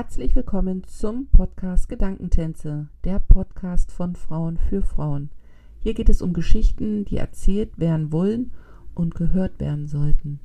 [0.00, 5.28] Herzlich willkommen zum Podcast Gedankentänze, der Podcast von Frauen für Frauen.
[5.80, 8.52] Hier geht es um Geschichten, die erzählt werden wollen
[8.94, 10.38] und gehört werden sollten.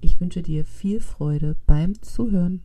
[0.00, 2.62] Ich wünsche dir viel Freude beim Zuhören.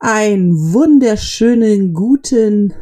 [0.00, 2.74] Einen wunderschönen guten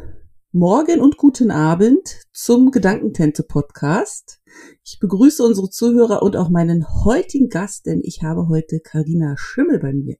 [0.51, 4.40] Morgen und guten Abend zum Gedankentänze Podcast.
[4.83, 9.79] Ich begrüße unsere Zuhörer und auch meinen heutigen Gast, denn ich habe heute Karina Schimmel
[9.79, 10.17] bei mir.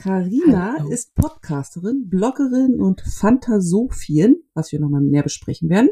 [0.00, 5.90] Karina ist Podcasterin, Bloggerin und Phantasophien, was wir nochmal näher besprechen werden.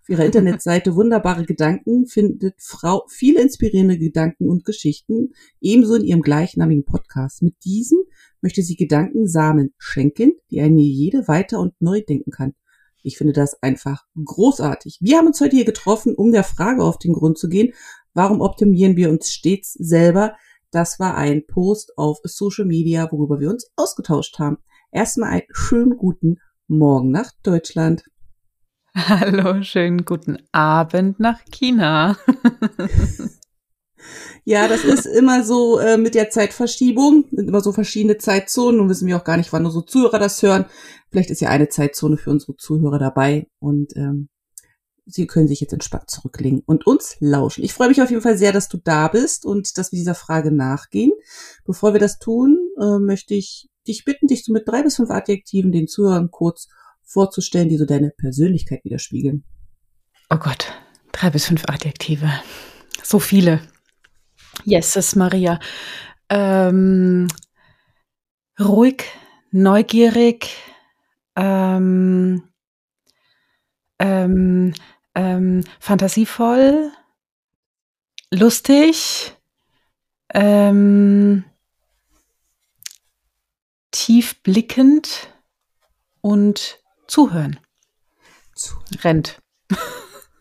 [0.00, 6.22] Auf ihrer Internetseite Wunderbare Gedanken findet Frau viele inspirierende Gedanken und Geschichten, ebenso in ihrem
[6.22, 7.42] gleichnamigen Podcast.
[7.42, 7.98] Mit diesem
[8.40, 12.54] möchte sie Gedankensamen schenken, die eine jede weiter und neu denken kann.
[13.02, 14.98] Ich finde das einfach großartig.
[15.00, 17.72] Wir haben uns heute hier getroffen, um der Frage auf den Grund zu gehen,
[18.14, 20.34] warum optimieren wir uns stets selber?
[20.70, 24.58] Das war ein Post auf Social Media, worüber wir uns ausgetauscht haben.
[24.92, 28.04] Erstmal einen schönen guten Morgen nach Deutschland.
[28.94, 32.16] Hallo, schönen guten Abend nach China.
[34.44, 38.88] Ja, das ist immer so äh, mit der Zeitverschiebung, sind immer so verschiedene Zeitzonen und
[38.88, 40.66] wissen wir auch gar nicht, wann unsere Zuhörer das hören.
[41.10, 44.28] Vielleicht ist ja eine Zeitzone für unsere Zuhörer dabei und ähm,
[45.06, 47.64] sie können sich jetzt entspannt zurücklegen und uns lauschen.
[47.64, 50.14] Ich freue mich auf jeden Fall sehr, dass du da bist und dass wir dieser
[50.14, 51.12] Frage nachgehen.
[51.64, 55.10] Bevor wir das tun, äh, möchte ich dich bitten, dich so mit drei bis fünf
[55.10, 56.68] Adjektiven den Zuhörern kurz
[57.02, 59.44] vorzustellen, die so deine Persönlichkeit widerspiegeln.
[60.30, 60.72] Oh Gott,
[61.12, 62.30] drei bis fünf Adjektive.
[63.02, 63.60] So viele.
[64.64, 65.58] Jesus Maria.
[66.28, 67.28] Ähm,
[68.58, 69.04] ruhig,
[69.50, 70.50] neugierig,
[71.36, 72.48] ähm,
[73.98, 74.74] ähm,
[75.14, 76.92] ähm, fantasievoll,
[78.30, 79.36] lustig,
[80.32, 81.44] ähm,
[83.90, 85.34] tiefblickend
[86.20, 87.58] und zuhören.
[88.54, 88.86] zuhören.
[89.02, 89.42] Rennt.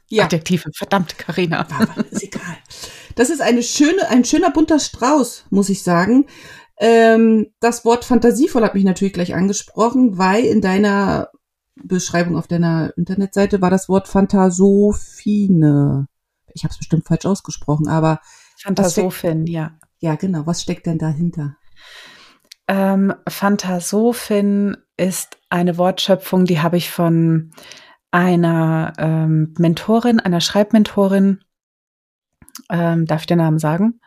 [0.09, 0.23] Ja.
[0.25, 1.67] Adjektive, verdammt, Karina.
[2.11, 2.57] Ist egal.
[3.19, 6.27] Das ist eine schöne, ein schöner bunter Strauß, muss ich sagen.
[6.77, 11.27] Ähm, das Wort fantasievoll hat mich natürlich gleich angesprochen, weil in deiner
[11.75, 16.07] Beschreibung auf deiner Internetseite war das Wort Phantasophine.
[16.53, 18.21] Ich habe es bestimmt falsch ausgesprochen, aber
[18.57, 19.77] Phantasophin, ja.
[19.99, 20.45] Ja, genau.
[20.45, 21.57] Was steckt denn dahinter?
[22.69, 27.51] Ähm, Phantasophin ist eine Wortschöpfung, die habe ich von
[28.11, 31.41] einer ähm, Mentorin, einer Schreibmentorin
[32.69, 33.99] ähm, darf ich den Namen sagen?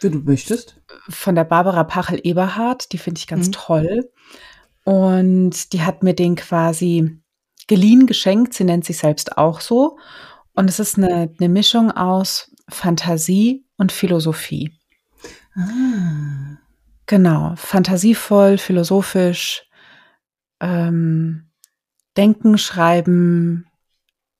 [0.00, 0.80] Wie du möchtest.
[1.08, 3.52] Von der Barbara Pachel-Eberhardt, die finde ich ganz mhm.
[3.52, 4.10] toll.
[4.84, 7.20] Und die hat mir den quasi
[7.66, 8.54] geliehen, geschenkt.
[8.54, 9.98] Sie nennt sich selbst auch so.
[10.54, 14.78] Und es ist eine, eine Mischung aus Fantasie und Philosophie.
[15.54, 16.58] Ah.
[17.06, 19.68] Genau, fantasievoll, philosophisch,
[20.60, 21.50] ähm,
[22.16, 23.66] denken, schreiben,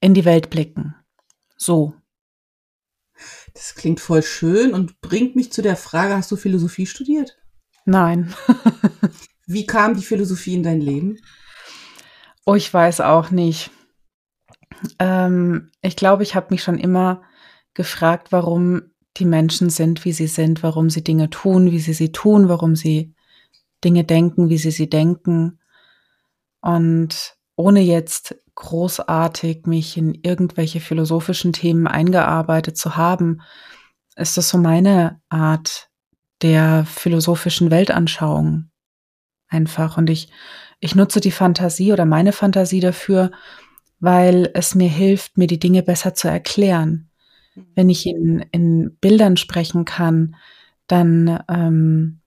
[0.01, 0.97] in die Welt blicken.
[1.57, 1.95] So.
[3.57, 7.39] Das klingt voll schön und bringt mich zu der Frage, hast du Philosophie studiert?
[7.87, 8.35] Nein.
[9.47, 11.17] Wie kam die Philosophie in dein Leben?
[12.45, 13.71] Oh, ich weiß auch nicht.
[14.99, 17.23] Ähm, ich glaube, ich habe mich schon immer
[17.73, 22.13] gefragt, warum die Menschen sind, wie sie sind, warum sie Dinge tun, wie sie sie
[22.13, 23.15] tun, warum sie
[23.83, 25.61] Dinge denken, wie sie sie denken.
[26.61, 33.41] Und ohne jetzt großartig mich in irgendwelche philosophischen Themen eingearbeitet zu haben,
[34.17, 35.91] ist das so meine Art
[36.43, 38.71] der philosophischen Weltanschauung
[39.49, 39.97] einfach.
[39.97, 40.29] Und ich,
[40.81, 43.31] ich nutze die Fantasie oder meine Fantasie dafür,
[43.99, 47.11] weil es mir hilft, mir die Dinge besser zu erklären.
[47.75, 50.37] Wenn ich in, in Bildern sprechen kann,
[50.89, 52.21] dann, ähm,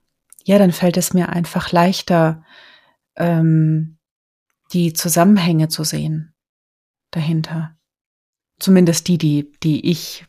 [0.43, 2.43] ja, dann fällt es mir einfach leichter,
[3.15, 3.98] ähm,
[4.73, 6.33] die Zusammenhänge zu sehen
[7.11, 7.75] dahinter.
[8.59, 10.25] Zumindest die, die, die ich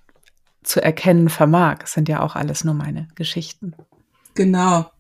[0.63, 3.75] zu erkennen vermag, sind ja auch alles nur meine Geschichten.
[4.35, 4.91] Genau.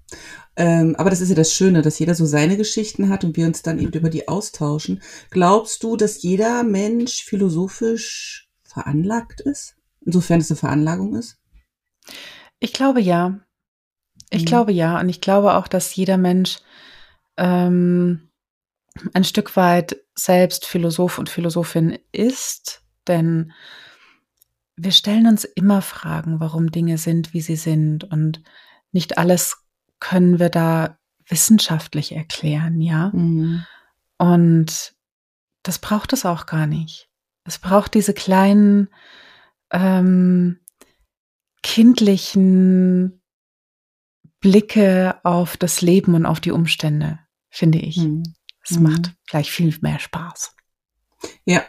[0.56, 3.46] Ähm, aber das ist ja das Schöne, dass jeder so seine Geschichten hat und wir
[3.46, 5.00] uns dann eben über die austauschen.
[5.30, 9.76] Glaubst du, dass jeder Mensch philosophisch veranlagt ist?
[10.04, 11.38] Insofern es eine Veranlagung ist?
[12.58, 13.40] Ich glaube ja.
[14.30, 14.46] Ich mhm.
[14.46, 14.98] glaube ja.
[14.98, 16.58] Und ich glaube auch, dass jeder Mensch
[17.36, 18.29] ähm,
[19.14, 23.52] ein Stück weit selbst Philosoph und Philosophin ist, denn
[24.76, 28.42] wir stellen uns immer Fragen, warum Dinge sind, wie sie sind und
[28.92, 29.58] nicht alles
[30.00, 33.10] können wir da wissenschaftlich erklären, ja.
[33.12, 33.64] Mhm.
[34.18, 34.94] Und
[35.62, 37.08] das braucht es auch gar nicht.
[37.44, 38.88] Es braucht diese kleinen,
[39.70, 40.60] ähm,
[41.62, 43.22] kindlichen
[44.40, 47.18] Blicke auf das Leben und auf die Umstände,
[47.50, 47.98] finde ich.
[47.98, 48.22] Mhm.
[48.62, 48.84] Es mhm.
[48.84, 50.54] macht gleich viel mehr Spaß.
[51.44, 51.64] Ja,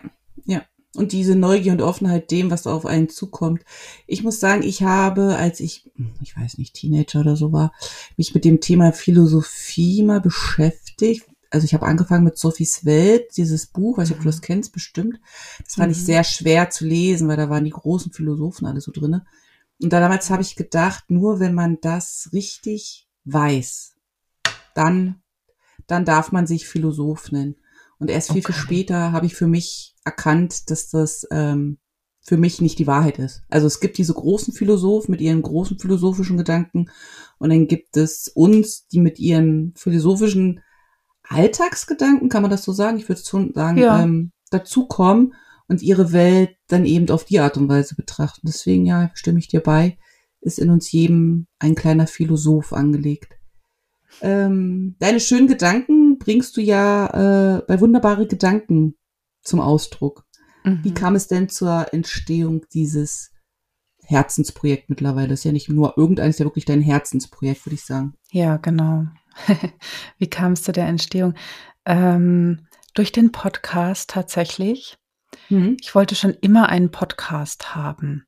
[0.46, 0.64] ja.
[0.94, 3.64] Und diese Neugier und Offenheit dem, was auf einen zukommt.
[4.08, 5.90] Ich muss sagen, ich habe, als ich,
[6.22, 7.72] ich weiß nicht, Teenager oder so war,
[8.18, 11.26] mich mit dem Thema Philosophie mal beschäftigt.
[11.50, 14.46] Also ich habe angefangen mit Sophies Welt, dieses Buch, weiß nicht, ob du das mhm.
[14.46, 15.20] kennst, bestimmt.
[15.64, 15.94] Das fand mhm.
[15.94, 19.26] ich sehr schwer zu lesen, weil da waren die großen Philosophen alle so drinne.
[19.82, 23.96] Und damals habe ich gedacht, nur wenn man das richtig weiß,
[24.76, 25.22] dann,
[25.92, 27.56] dann darf man sich Philosoph nennen.
[28.00, 28.54] Und erst viel, okay.
[28.54, 31.78] viel später habe ich für mich erkannt, dass das ähm,
[32.24, 33.44] für mich nicht die Wahrheit ist.
[33.50, 36.90] Also es gibt diese großen Philosophen mit ihren großen philosophischen Gedanken
[37.40, 40.62] und dann gibt es uns, die mit ihren philosophischen
[41.24, 42.98] Alltagsgedanken, kann man das so sagen?
[42.98, 44.02] Ich würde schon sagen, ja.
[44.02, 45.34] ähm, dazukommen
[45.68, 48.48] und ihre Welt dann eben auf die Art und Weise betrachten.
[48.48, 49.98] Deswegen, ja, stimme ich dir bei,
[50.40, 53.34] ist in uns jedem ein kleiner Philosoph angelegt.
[54.22, 58.96] Ähm, deine schönen Gedanken bringst du ja äh, bei wunderbare Gedanken
[59.42, 60.26] zum Ausdruck.
[60.64, 60.80] Mhm.
[60.84, 63.32] Wie kam es denn zur Entstehung dieses
[64.04, 65.30] Herzensprojekt mittlerweile?
[65.30, 68.14] Das ist ja nicht nur irgendeines, ja wirklich dein Herzensprojekt, würde ich sagen.
[68.32, 69.06] Ja, genau.
[70.18, 71.34] Wie kam es zu der Entstehung?
[71.86, 74.98] Ähm, durch den Podcast tatsächlich.
[75.50, 75.78] Mhm.
[75.82, 78.26] Ich wollte schon immer einen Podcast haben.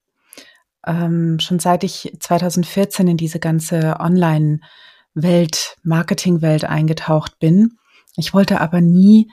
[0.86, 4.00] Ähm, schon seit ich 2014 in diese ganze
[5.16, 7.78] Online-Welt, Marketing-Welt eingetaucht bin.
[8.16, 9.32] Ich wollte aber nie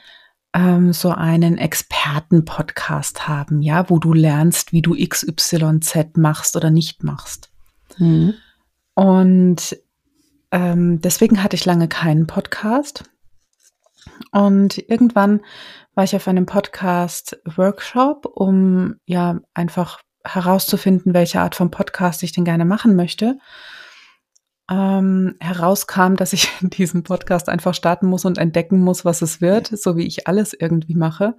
[0.55, 7.05] ähm, so einen Experten-Podcast haben, ja, wo du lernst, wie du XYZ machst oder nicht
[7.05, 7.51] machst.
[7.99, 8.35] Mhm.
[8.95, 9.79] Und
[10.51, 13.05] ähm, deswegen hatte ich lange keinen Podcast.
[14.33, 15.41] Und irgendwann
[15.95, 22.45] war ich auf einem Podcast-Workshop, um ja einfach herauszufinden, welche Art von Podcast ich denn
[22.45, 23.39] gerne machen möchte.
[24.71, 29.67] Ähm, herauskam, dass ich diesen Podcast einfach starten muss und entdecken muss, was es wird,
[29.67, 31.35] so wie ich alles irgendwie mache.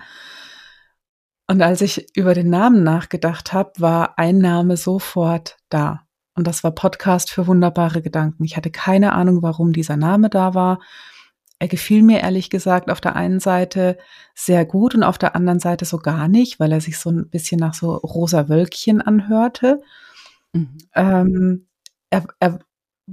[1.47, 6.01] Und als ich über den Namen nachgedacht habe, war ein Name sofort da.
[6.33, 8.43] Und das war Podcast für wunderbare Gedanken.
[8.45, 10.79] Ich hatte keine Ahnung, warum dieser Name da war.
[11.59, 13.97] Er gefiel mir ehrlich gesagt auf der einen Seite
[14.33, 17.29] sehr gut und auf der anderen Seite so gar nicht, weil er sich so ein
[17.29, 19.81] bisschen nach so rosa Wölkchen anhörte.
[20.53, 20.77] Mhm.
[20.95, 21.67] Ähm,
[22.09, 22.59] er, er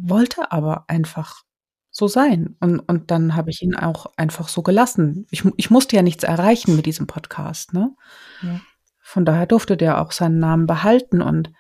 [0.01, 1.43] wollte aber einfach
[1.91, 2.57] so sein.
[2.61, 5.27] Und, und dann habe ich ihn auch einfach so gelassen.
[5.31, 7.73] Ich, ich musste ja nichts erreichen mit diesem Podcast.
[7.73, 7.95] Ne?
[8.43, 8.61] Ja.
[9.01, 11.23] Von daher durfte der auch seinen Namen behalten.
[11.23, 11.51] Und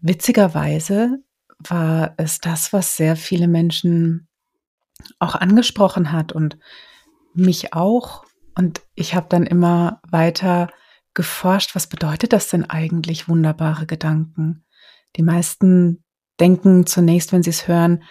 [0.00, 1.18] witzigerweise
[1.58, 4.28] war es das, was sehr viele Menschen
[5.18, 6.58] auch angesprochen hat und
[7.34, 8.24] mich auch.
[8.56, 10.68] Und ich habe dann immer weiter
[11.12, 14.64] geforscht, was bedeutet das denn eigentlich, wunderbare Gedanken?
[15.16, 16.03] Die meisten
[16.40, 18.02] denken zunächst, wenn sie es hören,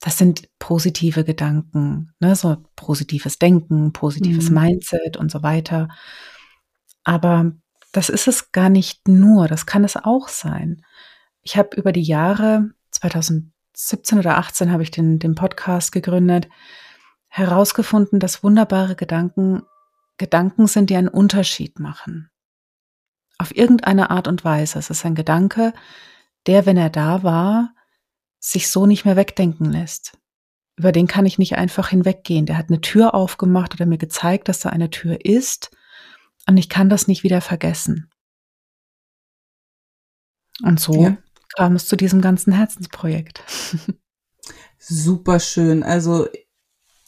[0.00, 2.36] das sind positive Gedanken, ne?
[2.36, 4.60] so positives Denken, positives mhm.
[4.60, 5.88] Mindset und so weiter.
[7.04, 7.52] Aber
[7.92, 10.82] das ist es gar nicht nur, das kann es auch sein.
[11.42, 16.48] Ich habe über die Jahre 2000 17 oder 18 habe ich den, den Podcast gegründet,
[17.28, 19.62] herausgefunden, dass wunderbare Gedanken
[20.16, 22.28] Gedanken sind, die einen Unterschied machen.
[23.38, 24.80] Auf irgendeine Art und Weise.
[24.80, 25.72] Es ist ein Gedanke,
[26.48, 27.74] der, wenn er da war,
[28.40, 30.18] sich so nicht mehr wegdenken lässt.
[30.76, 32.46] Über den kann ich nicht einfach hinweggehen.
[32.46, 35.70] Der hat eine Tür aufgemacht oder mir gezeigt, dass da eine Tür ist
[36.46, 38.10] und ich kann das nicht wieder vergessen.
[40.62, 41.16] Und so ja
[41.58, 43.42] kam es zu diesem ganzen Herzensprojekt.
[44.78, 45.82] Super schön.
[45.82, 46.28] Also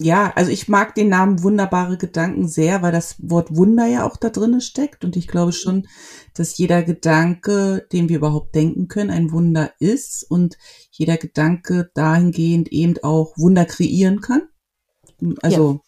[0.02, 4.16] ja, also ich mag den Namen Wunderbare Gedanken sehr, weil das Wort Wunder ja auch
[4.16, 5.04] da drin steckt.
[5.04, 5.86] Und ich glaube schon,
[6.32, 10.56] dass jeder Gedanke, den wir überhaupt denken können, ein Wunder ist und
[10.90, 14.48] jeder Gedanke dahingehend eben auch Wunder kreieren kann.
[15.42, 15.80] Also, ja.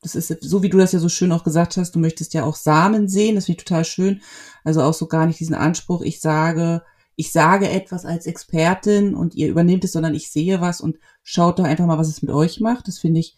[0.00, 2.44] das ist so, wie du das ja so schön auch gesagt hast, du möchtest ja
[2.44, 4.22] auch Samen sehen, das finde ich total schön.
[4.64, 6.82] Also auch so gar nicht diesen Anspruch, ich sage,
[7.16, 11.58] ich sage etwas als Expertin und ihr übernehmt es, sondern ich sehe was und schaut
[11.58, 12.88] doch einfach mal, was es mit euch macht.
[12.88, 13.36] Das finde ich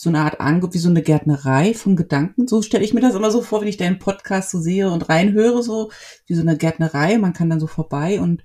[0.00, 2.48] so eine Art Angebot, wie so eine Gärtnerei von Gedanken.
[2.48, 5.10] So stelle ich mir das immer so vor, wenn ich deinen Podcast so sehe und
[5.10, 5.90] reinhöre, so
[6.24, 7.18] wie so eine Gärtnerei.
[7.18, 8.42] Man kann dann so vorbei und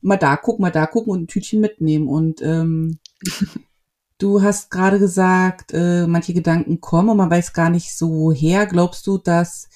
[0.00, 2.06] mal da gucken, mal da gucken und ein Tütchen mitnehmen.
[2.06, 3.00] Und ähm,
[4.18, 8.66] du hast gerade gesagt, äh, manche Gedanken kommen und man weiß gar nicht so woher.
[8.66, 9.68] Glaubst du, dass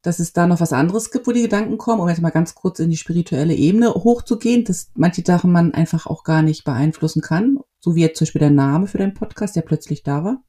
[0.00, 2.54] dass es da noch was anderes gibt, wo die Gedanken kommen, um jetzt mal ganz
[2.54, 7.22] kurz in die spirituelle Ebene hochzugehen, dass manche Sachen man einfach auch gar nicht beeinflussen
[7.22, 10.42] kann, so wie jetzt zum Beispiel der Name für deinen Podcast, der plötzlich da war?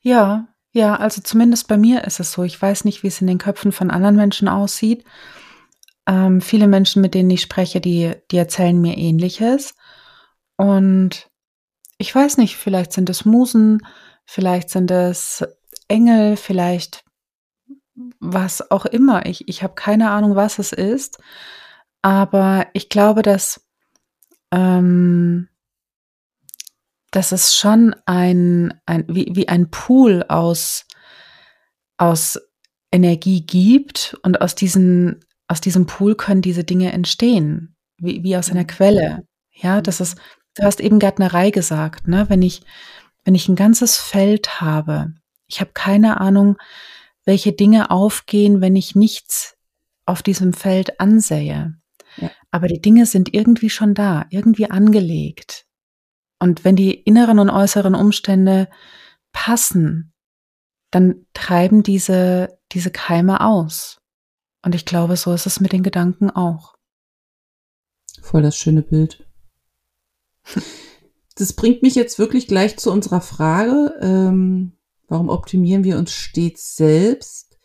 [0.00, 2.42] Ja, ja, also zumindest bei mir ist es so.
[2.44, 5.04] Ich weiß nicht, wie es in den Köpfen von anderen Menschen aussieht,
[6.06, 9.74] Ähm, viele Menschen, mit denen ich spreche, die, die erzählen mir ähnliches.
[10.56, 11.28] Und
[11.98, 13.86] ich weiß nicht, vielleicht sind es Musen,
[14.24, 15.44] vielleicht sind es
[15.88, 17.04] Engel, vielleicht
[18.20, 19.26] was auch immer.
[19.26, 21.18] Ich, ich habe keine Ahnung, was es ist.
[22.02, 23.66] Aber ich glaube, dass,
[24.52, 25.48] ähm,
[27.10, 30.86] dass es schon ein, ein wie, wie ein Pool aus,
[31.96, 32.38] aus
[32.92, 38.50] Energie gibt und aus, diesen, aus diesem Pool können diese Dinge entstehen, wie, wie aus
[38.50, 38.64] einer.
[38.64, 39.24] Quelle.
[39.52, 40.18] Ja, das ist,
[40.54, 42.26] du hast eben Gärtnerei gesagt, ne?
[42.28, 42.62] Wenn ich,
[43.24, 45.12] wenn ich ein ganzes Feld habe,
[45.46, 46.56] ich habe keine Ahnung,
[47.24, 49.56] welche Dinge aufgehen, wenn ich nichts
[50.06, 51.74] auf diesem Feld ansähe.
[52.16, 52.30] Ja.
[52.50, 55.66] Aber die Dinge sind irgendwie schon da, irgendwie angelegt.
[56.38, 58.68] Und wenn die inneren und äußeren Umstände
[59.32, 60.12] passen,
[60.90, 64.00] dann treiben diese, diese Keime aus.
[64.64, 66.74] Und ich glaube, so ist es mit den Gedanken auch.
[68.22, 69.26] Voll das schöne Bild.
[71.38, 74.72] Das bringt mich jetzt wirklich gleich zu unserer Frage, ähm,
[75.06, 77.56] warum optimieren wir uns stets selbst?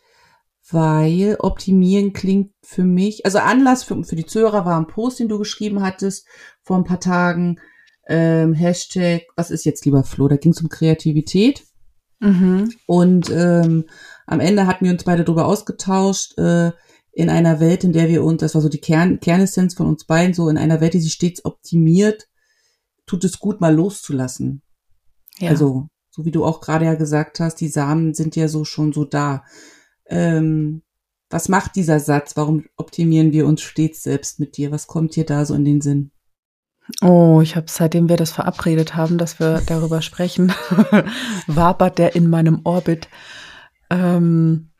[0.70, 5.28] Weil optimieren klingt für mich, also Anlass für, für die Zuhörer war ein Post, den
[5.28, 6.28] du geschrieben hattest
[6.62, 7.58] vor ein paar Tagen,
[8.08, 10.28] ähm, Hashtag, was ist jetzt lieber Flo?
[10.28, 11.64] Da ging es um Kreativität.
[12.20, 12.70] Mhm.
[12.86, 13.84] Und ähm,
[14.26, 16.72] am Ende hatten wir uns beide darüber ausgetauscht, äh,
[17.12, 20.04] in einer Welt, in der wir uns, das war so die Kern, Kernessenz von uns
[20.04, 22.28] beiden, so in einer Welt, die sich stets optimiert,
[23.06, 24.62] tut es gut, mal loszulassen.
[25.38, 25.50] Ja.
[25.50, 28.92] Also, so wie du auch gerade ja gesagt hast, die Samen sind ja so schon
[28.92, 29.44] so da.
[30.06, 30.82] Ähm,
[31.30, 32.36] was macht dieser Satz?
[32.36, 34.70] Warum optimieren wir uns stets selbst mit dir?
[34.70, 36.10] Was kommt dir da so in den Sinn?
[37.00, 40.52] Oh, ich habe seitdem wir das verabredet haben, dass wir darüber sprechen,
[41.46, 43.08] wabert der in meinem Orbit.
[43.88, 44.70] Ähm,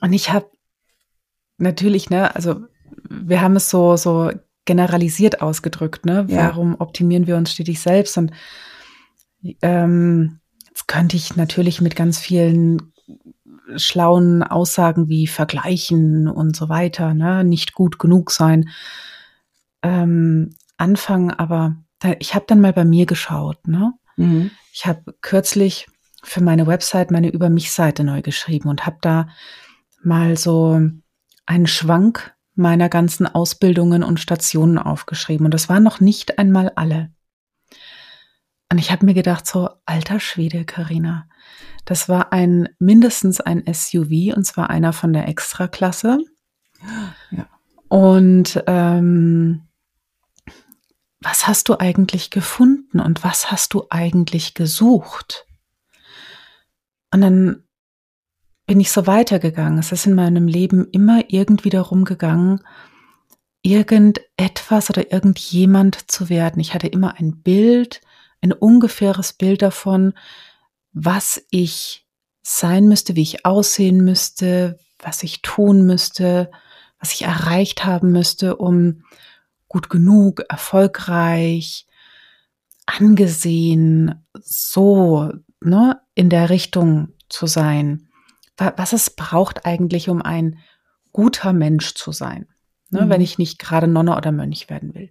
[0.00, 0.46] und ich habe
[1.58, 2.60] natürlich, ne, also
[3.08, 4.30] wir haben es so so
[4.64, 6.26] generalisiert ausgedrückt, ne?
[6.28, 6.48] Ja.
[6.48, 8.16] Warum optimieren wir uns stetig selbst?
[8.16, 8.30] Und
[9.62, 12.92] ähm, jetzt könnte ich natürlich mit ganz vielen
[13.76, 18.70] schlauen Aussagen wie vergleichen und so weiter, ne, nicht gut genug sein.
[19.82, 23.66] Ähm, anfangen, aber da, ich habe dann mal bei mir geschaut.
[23.66, 23.94] Ne?
[24.16, 24.50] Mhm.
[24.72, 25.86] Ich habe kürzlich
[26.22, 29.28] für meine Website meine Über mich-Seite neu geschrieben und habe da
[30.02, 30.80] mal so
[31.46, 35.46] einen Schwank meiner ganzen Ausbildungen und Stationen aufgeschrieben.
[35.46, 37.10] Und das waren noch nicht einmal alle.
[38.70, 41.26] Und ich habe mir gedacht, so, alter Schwede, Karina.
[41.84, 46.18] Das war ein mindestens ein SUV und zwar einer von der Extraklasse.
[47.30, 47.46] Ja.
[47.88, 49.62] Und ähm,
[51.24, 55.46] was hast du eigentlich gefunden und was hast du eigentlich gesucht?
[57.10, 57.64] Und dann
[58.66, 59.78] bin ich so weitergegangen.
[59.78, 62.60] Es ist in meinem Leben immer irgendwie darum gegangen,
[63.62, 66.60] irgendetwas oder irgendjemand zu werden.
[66.60, 68.02] Ich hatte immer ein Bild,
[68.42, 70.12] ein ungefähres Bild davon,
[70.92, 72.06] was ich
[72.42, 76.50] sein müsste, wie ich aussehen müsste, was ich tun müsste,
[76.98, 79.04] was ich erreicht haben müsste, um
[79.74, 81.84] gut genug, erfolgreich,
[82.86, 88.06] angesehen, so ne, in der Richtung zu sein.
[88.56, 90.60] Was es braucht eigentlich, um ein
[91.10, 92.46] guter Mensch zu sein,
[92.90, 93.08] ne, mhm.
[93.10, 95.10] wenn ich nicht gerade Nonne oder Mönch werden will.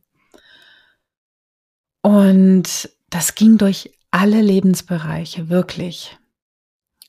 [2.01, 6.17] Und das ging durch alle Lebensbereiche, wirklich.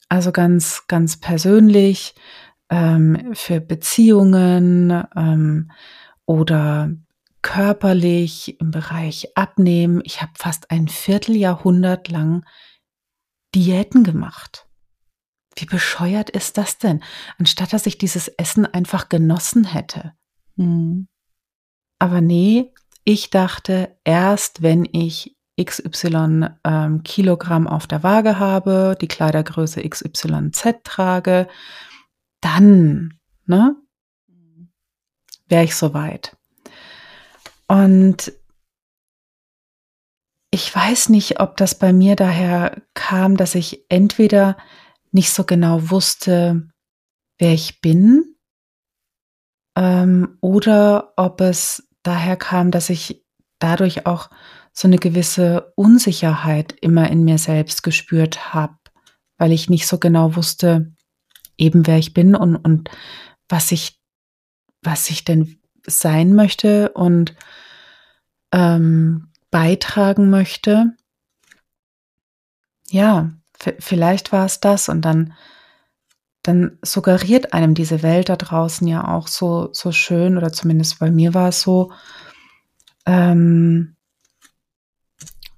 [0.08, 2.16] Also ganz, ganz persönlich,
[2.68, 5.70] ähm, für Beziehungen ähm,
[6.26, 6.90] oder
[7.44, 10.00] körperlich, im Bereich Abnehmen.
[10.04, 12.44] Ich habe fast ein Vierteljahrhundert lang
[13.54, 14.66] Diäten gemacht.
[15.54, 17.04] Wie bescheuert ist das denn?
[17.38, 20.14] Anstatt dass ich dieses Essen einfach genossen hätte.
[20.56, 21.06] Mhm.
[22.00, 22.72] Aber nee,
[23.04, 30.82] ich dachte, erst wenn ich XY ähm, Kilogramm auf der Waage habe, die Kleidergröße XYZ
[30.82, 31.46] trage,
[32.40, 33.76] dann, ne,
[34.28, 34.72] mhm.
[35.46, 36.36] wäre ich soweit.
[37.68, 38.32] Und
[40.50, 44.56] ich weiß nicht, ob das bei mir daher kam, dass ich entweder
[45.10, 46.68] nicht so genau wusste,
[47.38, 48.34] wer ich bin,
[49.76, 53.24] ähm, oder ob es daher kam, dass ich
[53.58, 54.30] dadurch auch
[54.72, 58.76] so eine gewisse Unsicherheit immer in mir selbst gespürt habe,
[59.38, 60.92] weil ich nicht so genau wusste,
[61.56, 62.90] eben wer ich bin und, und
[63.48, 64.00] was ich,
[64.82, 67.34] was ich denn sein möchte und
[68.52, 70.96] ähm, beitragen möchte.
[72.88, 73.30] Ja,
[73.78, 75.34] vielleicht war es das und dann
[76.44, 81.10] dann suggeriert einem diese Welt da draußen ja auch so, so schön, oder zumindest bei
[81.10, 81.90] mir war es so,
[83.06, 83.96] ähm,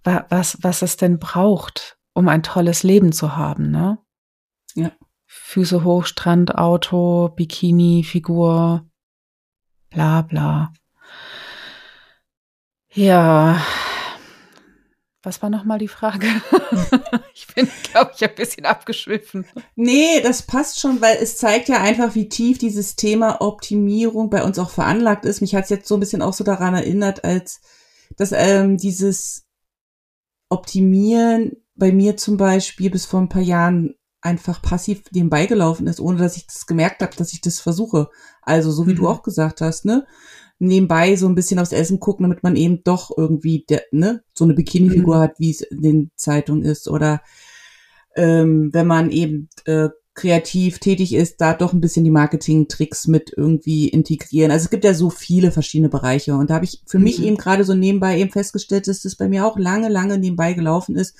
[0.04, 3.98] was, was es denn braucht, um ein tolles Leben zu haben, ne?
[4.74, 4.92] Ja.
[5.26, 8.86] Füße hoch, Strand, Auto, Bikini, Figur,
[9.96, 10.72] bla bla.
[12.92, 13.64] Ja.
[15.22, 16.26] Was war nochmal die Frage?
[17.34, 19.46] ich bin, glaube ich, ein bisschen abgeschwiffen.
[19.74, 24.44] Nee, das passt schon, weil es zeigt ja einfach, wie tief dieses Thema Optimierung bei
[24.44, 25.40] uns auch veranlagt ist.
[25.40, 27.62] Mich hat es jetzt so ein bisschen auch so daran erinnert, als
[28.18, 29.46] dass ähm, dieses
[30.50, 33.94] Optimieren bei mir zum Beispiel bis vor ein paar Jahren
[34.26, 38.08] einfach passiv nebenbei gelaufen ist, ohne dass ich das gemerkt habe, dass ich das versuche.
[38.42, 38.96] Also so wie mhm.
[38.96, 40.06] du auch gesagt hast, ne?
[40.58, 44.44] Nebenbei so ein bisschen aufs Essen gucken, damit man eben doch irgendwie der, ne, so
[44.44, 45.20] eine Bikini-Figur mhm.
[45.20, 46.88] hat, wie es in den Zeitungen ist.
[46.88, 47.20] Oder
[48.16, 53.34] ähm, wenn man eben äh, kreativ tätig ist, da doch ein bisschen die Marketing-Tricks mit
[53.36, 54.50] irgendwie integrieren.
[54.50, 56.34] Also es gibt ja so viele verschiedene Bereiche.
[56.34, 57.04] Und da habe ich für mhm.
[57.04, 60.54] mich eben gerade so nebenbei eben festgestellt, dass das bei mir auch lange, lange nebenbei
[60.54, 61.14] gelaufen ist.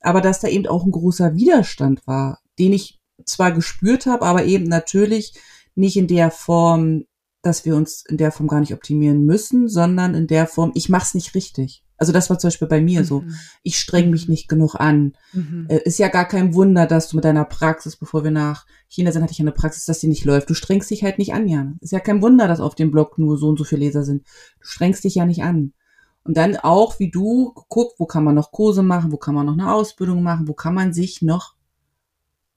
[0.00, 4.44] Aber dass da eben auch ein großer Widerstand war, den ich zwar gespürt habe, aber
[4.44, 5.34] eben natürlich
[5.74, 7.04] nicht in der Form,
[7.42, 10.88] dass wir uns in der Form gar nicht optimieren müssen, sondern in der Form, ich
[10.88, 11.84] mache es nicht richtig.
[11.98, 13.04] Also das war zum Beispiel bei mir mhm.
[13.04, 13.24] so.
[13.64, 14.32] Ich streng mich mhm.
[14.32, 15.14] nicht genug an.
[15.32, 15.66] Mhm.
[15.68, 19.10] Äh, ist ja gar kein Wunder, dass du mit deiner Praxis, bevor wir nach China
[19.10, 20.48] sind, hatte ich eine Praxis, dass die nicht läuft.
[20.48, 21.76] Du strengst dich halt nicht an, Jan.
[21.80, 24.22] Ist ja kein Wunder, dass auf dem Blog nur so und so viele Leser sind.
[24.60, 25.72] Du strengst dich ja nicht an.
[26.22, 29.46] Und dann auch, wie du, guck, wo kann man noch Kurse machen, wo kann man
[29.46, 31.54] noch eine Ausbildung machen, wo kann man sich noch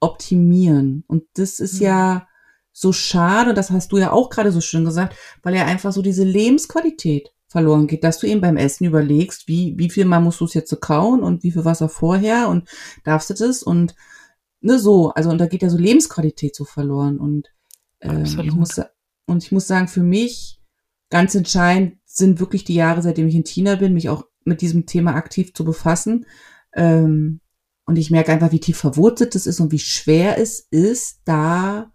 [0.02, 1.06] optimieren.
[1.08, 1.86] Und das ist mhm.
[1.86, 2.28] ja
[2.74, 6.02] so schade, das hast du ja auch gerade so schön gesagt, weil ja einfach so
[6.02, 10.40] diese Lebensqualität verloren geht, dass du eben beim Essen überlegst, wie, wie viel mal musst
[10.40, 12.70] du es jetzt so kauen und wie viel Wasser vorher und
[13.04, 13.94] darfst du das und
[14.62, 17.50] ne, so, also und da geht ja so Lebensqualität so verloren und
[18.00, 18.80] äh, ich muss
[19.26, 20.62] und ich muss sagen, für mich
[21.10, 24.86] ganz entscheidend sind wirklich die Jahre, seitdem ich in China bin, mich auch mit diesem
[24.86, 26.26] Thema aktiv zu befassen.
[26.74, 27.42] Ähm,
[27.86, 31.92] und ich merke einfach, wie tief verwurzelt es ist und wie schwer es ist, da,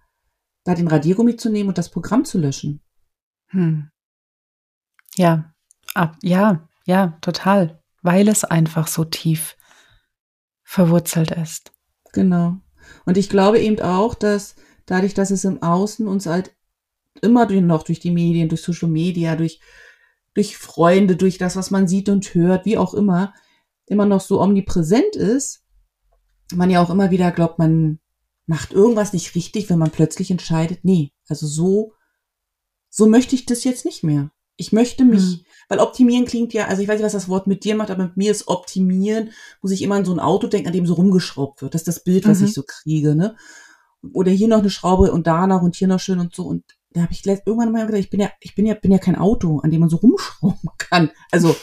[0.65, 2.83] da den Radiergummi zu nehmen und das Programm zu löschen.
[3.49, 3.91] Hm.
[5.17, 5.55] Ja,
[5.95, 7.83] ab, ja, ja, total.
[8.03, 9.57] Weil es einfach so tief
[10.63, 11.73] verwurzelt ist.
[12.13, 12.59] Genau.
[13.05, 16.55] Und ich glaube eben auch, dass dadurch, dass es im Außen uns halt
[17.23, 19.61] immer noch durch die Medien, durch Social Media, durch,
[20.35, 23.33] durch Freunde, durch das, was man sieht und hört, wie auch immer,
[23.87, 25.66] immer noch so omnipräsent ist,
[26.55, 27.99] man ja auch immer wieder glaubt, man
[28.47, 31.93] macht irgendwas nicht richtig, wenn man plötzlich entscheidet, nee, also so,
[32.89, 34.31] so möchte ich das jetzt nicht mehr.
[34.59, 35.41] Ich möchte mich, hm.
[35.69, 38.05] weil optimieren klingt ja, also ich weiß nicht, was das Wort mit dir macht, aber
[38.05, 39.31] mit mir ist optimieren,
[39.61, 41.75] muss ich immer an so ein Auto denken, an dem so rumgeschraubt wird.
[41.75, 42.47] Das ist das Bild, was mhm.
[42.47, 43.37] ich so kriege, ne?
[44.15, 46.47] Oder hier noch eine Schraube und da noch und hier noch schön und so.
[46.47, 48.99] Und da habe ich irgendwann mal gedacht, ich bin ja, ich bin ja, bin ja
[48.99, 51.11] kein Auto, an dem man so rumschrauben kann.
[51.31, 51.55] Also,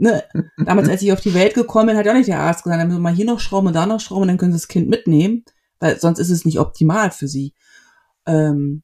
[0.00, 0.24] ne,
[0.64, 2.80] damals, als ich auf die Welt gekommen bin, hat ja auch nicht der Arzt gesagt,
[2.80, 4.58] dann müssen wir mal hier noch schrauben und da noch schrauben und dann können sie
[4.58, 5.44] das Kind mitnehmen,
[5.78, 7.54] weil sonst ist es nicht optimal für sie.
[8.26, 8.82] Ähm,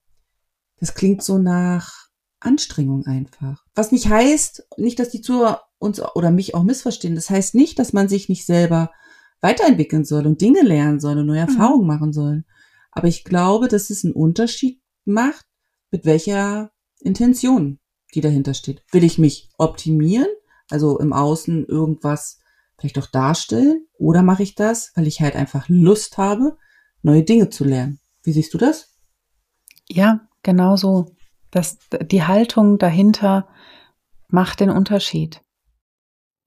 [0.78, 3.64] das klingt so nach Anstrengung einfach.
[3.74, 7.14] Was nicht heißt, nicht, dass die Zuhörer uns oder mich auch missverstehen.
[7.14, 8.90] Das heißt nicht, dass man sich nicht selber
[9.40, 11.48] weiterentwickeln soll und Dinge lernen soll und neue mhm.
[11.48, 12.44] Erfahrungen machen soll.
[12.92, 15.46] Aber ich glaube, dass es einen Unterschied macht,
[15.90, 17.78] mit welcher Intention
[18.14, 18.82] die dahinter steht.
[18.90, 20.28] Will ich mich optimieren,
[20.70, 22.40] also im Außen irgendwas
[22.78, 26.58] vielleicht auch darstellen, oder mache ich das, weil ich halt einfach Lust habe,
[27.02, 28.00] neue Dinge zu lernen?
[28.22, 28.94] Wie siehst du das?
[29.88, 31.06] Ja, genau so.
[31.50, 33.48] Das, die Haltung dahinter
[34.28, 35.40] macht den Unterschied.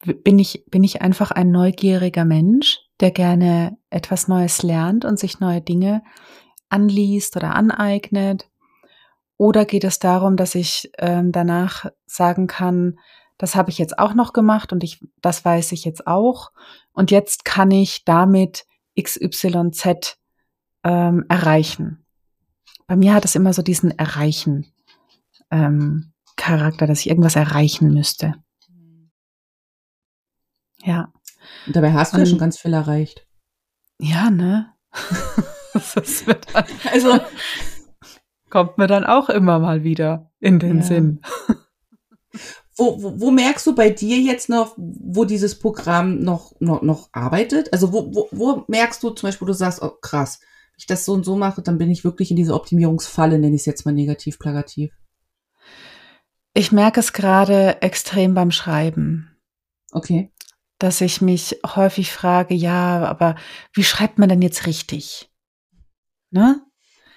[0.04, 5.40] Bin ich, bin ich einfach ein neugieriger Mensch, der gerne etwas Neues lernt und sich
[5.40, 6.04] neue Dinge
[6.70, 8.50] anliest oder aneignet?
[9.38, 13.00] Oder geht es darum, dass ich ähm, danach sagen kann,
[13.40, 16.52] das habe ich jetzt auch noch gemacht und ich, das weiß ich jetzt auch.
[16.92, 18.68] Und jetzt kann ich damit
[19.02, 20.18] XYZ
[20.84, 22.06] ähm, erreichen.
[22.86, 24.72] Bei mir hat es immer so diesen Erreichen
[25.52, 28.36] ähm, Charakter, dass ich irgendwas erreichen müsste.
[30.84, 31.14] Ja.
[31.66, 33.26] Und dabei hast du und, ja schon ganz viel erreicht.
[34.00, 34.74] Ja, ne?
[36.92, 37.20] also
[38.50, 40.84] kommt mir dann auch immer mal wieder in den ja.
[40.84, 41.22] Sinn.
[42.80, 47.10] Wo, wo, wo merkst du bei dir jetzt noch, wo dieses Programm noch, noch, noch
[47.12, 47.74] arbeitet?
[47.74, 51.04] Also wo, wo, wo merkst du zum Beispiel, du sagst, oh krass, wenn ich das
[51.04, 53.86] so und so mache, dann bin ich wirklich in diese Optimierungsfalle, nenne ich es jetzt
[53.86, 54.94] mal negativ, plagativ.
[56.54, 59.38] Ich merke es gerade extrem beim Schreiben.
[59.92, 60.32] Okay.
[60.78, 63.36] Dass ich mich häufig frage, ja, aber
[63.74, 65.30] wie schreibt man denn jetzt richtig?
[66.32, 66.62] Ne?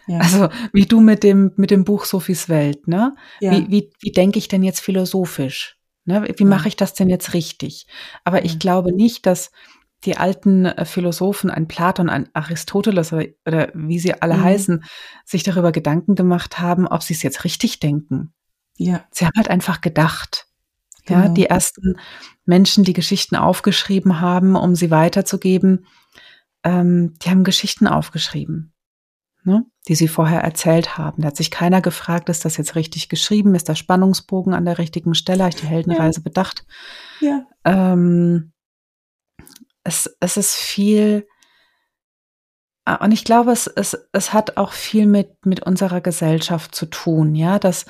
[0.07, 0.19] Ja.
[0.19, 3.15] Also wie du mit dem, mit dem Buch Sophies Welt, ne?
[3.41, 3.53] Ja.
[3.53, 5.79] Wie, wie, wie denke ich denn jetzt philosophisch?
[6.05, 6.27] Ne?
[6.37, 7.87] Wie mache ich das denn jetzt richtig?
[8.25, 9.53] Aber ich glaube nicht, dass
[10.05, 14.43] die alten äh, Philosophen, ein Platon, ein Aristoteles oder, oder wie sie alle mhm.
[14.43, 14.85] heißen,
[15.25, 18.33] sich darüber Gedanken gemacht haben, ob sie es jetzt richtig denken.
[18.77, 19.05] Ja.
[19.13, 20.49] Sie haben halt einfach gedacht.
[21.07, 21.21] Genau.
[21.21, 21.97] Ja, die ersten
[22.45, 25.87] Menschen, die Geschichten aufgeschrieben haben, um sie weiterzugeben,
[26.65, 28.73] ähm, die haben Geschichten aufgeschrieben,
[29.43, 31.23] ne, die sie vorher erzählt haben.
[31.23, 33.55] Da hat sich keiner gefragt, ist das jetzt richtig geschrieben?
[33.55, 35.45] Ist der Spannungsbogen an der richtigen Stelle?
[35.45, 36.25] Habe ich die Heldenreise ja.
[36.25, 36.65] bedacht?
[37.21, 37.47] Ja.
[37.65, 38.53] Ähm,
[39.83, 41.27] es, es ist viel,
[43.01, 47.35] und ich glaube, es, es, es hat auch viel mit, mit unserer Gesellschaft zu tun,
[47.35, 47.87] ja, dass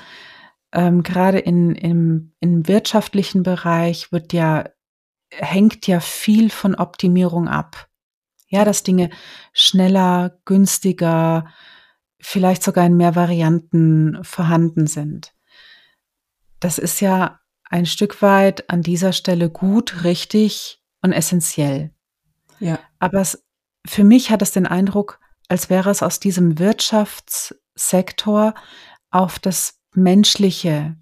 [0.71, 4.65] ähm, gerade in, im, im wirtschaftlichen Bereich wird ja,
[5.31, 7.87] hängt ja viel von Optimierung ab.
[8.47, 9.09] Ja, dass Dinge
[9.51, 11.45] schneller, günstiger,
[12.23, 15.33] vielleicht sogar in mehr Varianten vorhanden sind.
[16.59, 21.91] Das ist ja ein Stück weit an dieser Stelle gut, richtig und essentiell.
[22.59, 22.79] Ja.
[22.99, 23.45] Aber es,
[23.85, 28.53] für mich hat es den Eindruck, als wäre es aus diesem Wirtschaftssektor
[29.11, 30.95] auf das Menschliche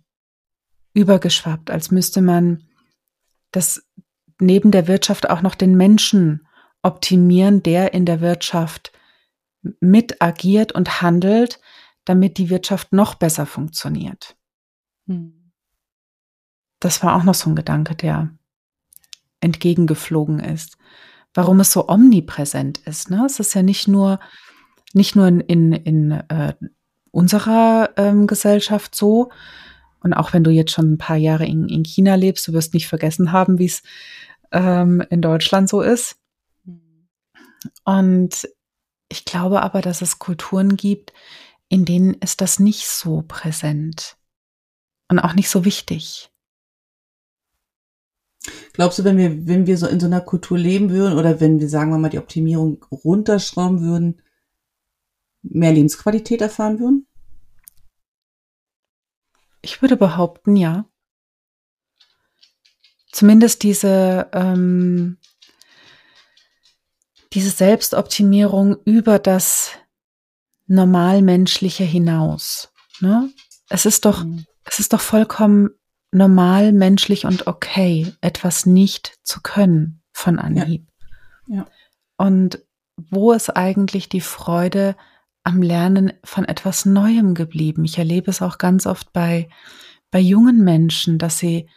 [0.93, 2.63] übergeschwappt, als müsste man
[3.51, 3.85] das
[4.39, 6.47] neben der Wirtschaft auch noch den Menschen
[6.81, 8.91] optimieren, der in der Wirtschaft
[9.79, 11.59] mit agiert und handelt,
[12.05, 14.35] damit die Wirtschaft noch besser funktioniert.
[15.07, 15.51] Hm.
[16.79, 18.31] Das war auch noch so ein Gedanke, der
[19.39, 20.77] entgegengeflogen ist.
[21.33, 23.09] Warum es so omnipräsent ist.
[23.09, 23.23] Ne?
[23.25, 24.19] Es ist ja nicht nur,
[24.93, 26.53] nicht nur in, in, in äh,
[27.11, 29.31] unserer ähm, Gesellschaft so.
[30.01, 32.73] Und auch wenn du jetzt schon ein paar Jahre in, in China lebst, du wirst
[32.73, 33.83] nicht vergessen haben, wie es
[34.51, 36.17] ähm, in Deutschland so ist.
[37.85, 38.47] Und
[39.11, 41.13] ich glaube aber, dass es Kulturen gibt,
[41.69, 44.17] in denen ist das nicht so präsent
[45.09, 46.31] und auch nicht so wichtig.
[48.73, 51.59] Glaubst du, wenn wir, wenn wir so in so einer Kultur leben würden oder wenn
[51.59, 54.21] wir, sagen wir mal, die Optimierung runterschrauben würden,
[55.43, 57.07] mehr Lebensqualität erfahren würden?
[59.61, 60.85] Ich würde behaupten, ja.
[63.11, 65.17] Zumindest diese, ähm,
[67.33, 69.71] diese Selbstoptimierung über das
[70.67, 72.71] Normalmenschliche hinaus.
[72.99, 73.29] Ne?
[73.69, 74.45] Es ist doch, mhm.
[74.65, 75.69] es ist doch vollkommen
[76.11, 80.87] normal, menschlich und okay, etwas nicht zu können von Anhieb.
[81.47, 81.55] Ja.
[81.57, 81.67] ja.
[82.17, 82.63] Und
[82.97, 84.95] wo ist eigentlich die Freude
[85.43, 87.83] am Lernen von etwas Neuem geblieben.
[87.85, 89.49] Ich erlebe es auch ganz oft bei,
[90.11, 91.67] bei jungen Menschen, dass sie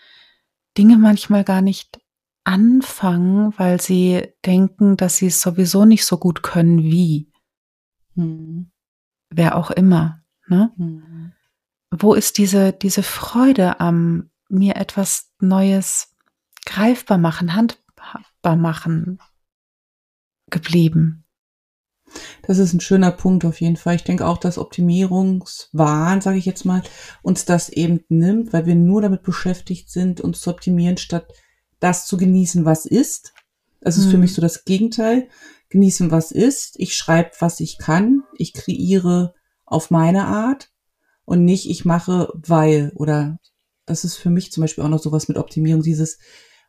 [0.77, 1.99] Dinge manchmal gar nicht
[2.45, 7.33] anfangen, weil sie denken, dass sie es sowieso nicht so gut können wie.
[8.15, 8.71] Hm.
[9.31, 10.23] Wer auch immer.
[10.47, 10.71] Ne?
[10.77, 11.33] Hm.
[11.91, 16.15] Wo ist diese, diese Freude am mir etwas Neues
[16.67, 19.19] greifbar machen, handbar machen
[20.51, 21.25] geblieben?
[22.43, 23.97] Das ist ein schöner Punkt auf jeden Fall.
[23.97, 26.83] Ich denke auch, dass Optimierungswahn, sage ich jetzt mal,
[27.23, 31.33] uns das eben nimmt, weil wir nur damit beschäftigt sind, uns zu optimieren, statt
[31.85, 33.33] das zu genießen, was ist.
[33.81, 34.11] Das ist mhm.
[34.11, 35.29] für mich so das Gegenteil.
[35.69, 36.79] Genießen, was ist.
[36.79, 38.23] Ich schreibe, was ich kann.
[38.37, 40.71] Ich kreiere auf meine Art
[41.25, 43.39] und nicht, ich mache, weil oder
[43.87, 45.83] das ist für mich zum Beispiel auch noch sowas mit Optimierung.
[45.83, 46.19] Dieses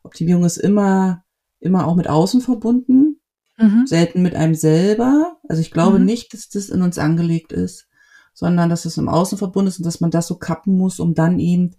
[0.03, 1.23] Optimierung ist immer,
[1.59, 3.19] immer auch mit außen verbunden
[3.57, 3.85] mhm.
[3.87, 5.37] selten mit einem selber.
[5.47, 6.05] Also ich glaube mhm.
[6.05, 7.87] nicht, dass das in uns angelegt ist,
[8.33, 11.13] sondern dass es im Außen verbunden ist und dass man das so kappen muss, um
[11.13, 11.75] dann eben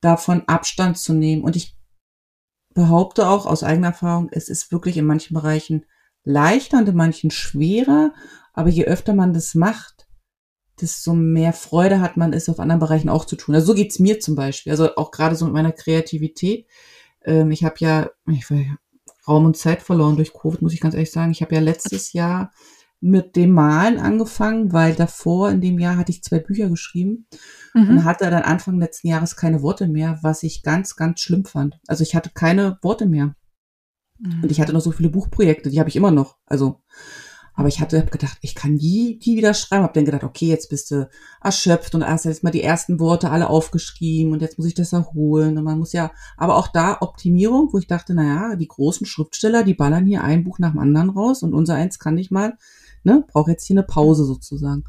[0.00, 1.42] davon Abstand zu nehmen.
[1.42, 1.76] Und ich
[2.80, 5.84] behaupte auch aus eigener Erfahrung, es ist wirklich in manchen Bereichen
[6.24, 8.14] leichter und in manchen schwerer,
[8.54, 10.08] aber je öfter man das macht,
[10.80, 13.54] desto mehr Freude hat man es auf anderen Bereichen auch zu tun.
[13.54, 14.72] Also so geht's mir zum Beispiel.
[14.72, 16.66] Also auch gerade so mit meiner Kreativität.
[17.22, 18.76] Ähm, ich habe ja, ich war ja
[19.28, 21.32] Raum und Zeit verloren durch Covid, muss ich ganz ehrlich sagen.
[21.32, 22.50] Ich habe ja letztes Jahr
[23.00, 27.26] mit dem Malen angefangen, weil davor in dem Jahr hatte ich zwei Bücher geschrieben
[27.74, 27.88] mhm.
[27.88, 31.80] und hatte dann Anfang letzten Jahres keine Worte mehr, was ich ganz, ganz schlimm fand.
[31.86, 33.34] Also ich hatte keine Worte mehr.
[34.18, 34.42] Mhm.
[34.42, 36.36] Und ich hatte noch so viele Buchprojekte, die habe ich immer noch.
[36.44, 36.82] Also
[37.60, 39.84] aber ich hatte hab gedacht, ich kann die, die wieder schreiben.
[39.84, 41.10] Hab dann gedacht, okay, jetzt bist du
[41.42, 44.94] erschöpft und hast jetzt mal die ersten Worte alle aufgeschrieben und jetzt muss ich das
[44.94, 45.58] erholen.
[45.58, 49.62] Und man muss ja, aber auch da Optimierung, wo ich dachte, naja, die großen Schriftsteller,
[49.62, 52.56] die ballern hier ein Buch nach dem anderen raus und unser eins kann ich mal,
[53.04, 54.84] ne, brauche jetzt hier eine Pause sozusagen.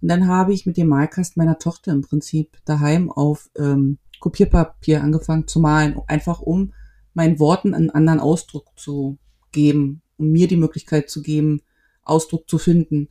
[0.00, 5.02] Und dann habe ich mit dem Malkasten meiner Tochter im Prinzip daheim auf ähm, Kopierpapier
[5.02, 6.72] angefangen zu malen, einfach um
[7.14, 9.18] meinen Worten einen anderen Ausdruck zu
[9.52, 11.62] geben, um mir die Möglichkeit zu geben,
[12.02, 13.08] Ausdruck zu finden.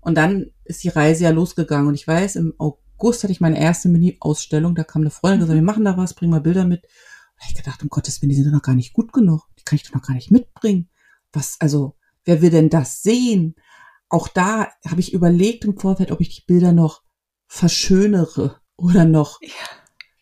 [0.00, 1.86] Und dann ist die Reise ja losgegangen.
[1.86, 4.74] Und ich weiß, im August hatte ich meine erste Mini-Ausstellung.
[4.74, 6.82] Da kam eine Freundin und gesagt, wir machen da was, bring mal Bilder mit.
[6.82, 9.46] Und ich gedacht, um Gottes Willen, die sind doch noch gar nicht gut genug.
[9.58, 10.88] Die kann ich doch noch gar nicht mitbringen.
[11.32, 13.54] Was, also, wer will denn das sehen?
[14.12, 17.02] Auch da habe ich überlegt im Vorfeld, ob ich die Bilder noch
[17.46, 19.48] verschönere oder noch ja.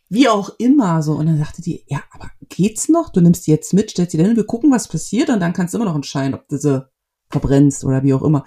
[0.08, 1.14] wie auch immer so.
[1.14, 3.08] Und dann sagte die, ja, aber geht's noch?
[3.08, 5.52] Du nimmst die jetzt mit, stellst sie dann hin, wir gucken, was passiert und dann
[5.52, 6.88] kannst du immer noch entscheiden, ob du sie
[7.30, 8.44] verbrennst oder wie auch immer.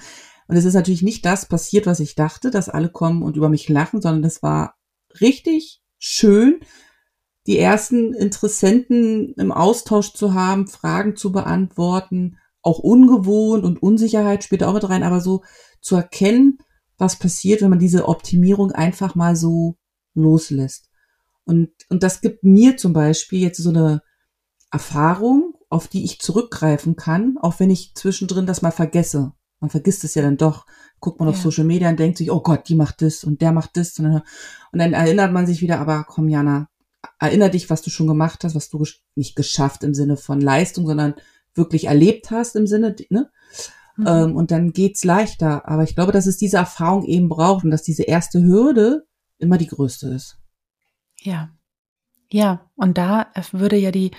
[0.48, 3.50] Und es ist natürlich nicht das passiert, was ich dachte, dass alle kommen und über
[3.50, 4.78] mich lachen, sondern es war
[5.20, 6.62] richtig schön,
[7.48, 14.64] die ersten Interessenten im Austausch zu haben, Fragen zu beantworten, auch ungewohnt und Unsicherheit spielt
[14.64, 15.44] auch mit rein, aber so
[15.82, 16.58] zu erkennen,
[16.98, 19.76] was passiert, wenn man diese Optimierung einfach mal so
[20.16, 20.90] loslässt.
[21.46, 24.02] Und, und das gibt mir zum Beispiel jetzt so eine
[24.72, 29.34] Erfahrung, auf die ich zurückgreifen kann, auch wenn ich zwischendrin das mal vergesse.
[29.60, 30.66] Man vergisst es ja dann doch.
[31.00, 31.34] Guckt man ja.
[31.34, 33.98] auf Social Media und denkt sich, oh Gott, die macht das und der macht das.
[34.00, 34.22] Und dann,
[34.72, 36.70] und dann erinnert man sich wieder, aber komm, Jana,
[37.20, 38.84] erinner dich, was du schon gemacht hast, was du
[39.16, 41.16] nicht geschafft im Sinne von Leistung, sondern
[41.56, 43.30] wirklich erlebt hast im Sinne, ne?
[43.96, 44.08] Mhm.
[44.08, 45.68] Ähm, und dann geht's leichter.
[45.68, 49.06] Aber ich glaube, dass es diese Erfahrung eben braucht und dass diese erste Hürde
[49.38, 50.38] immer die größte ist.
[51.20, 51.50] Ja.
[52.32, 52.70] Ja.
[52.76, 54.12] Und da würde ja die,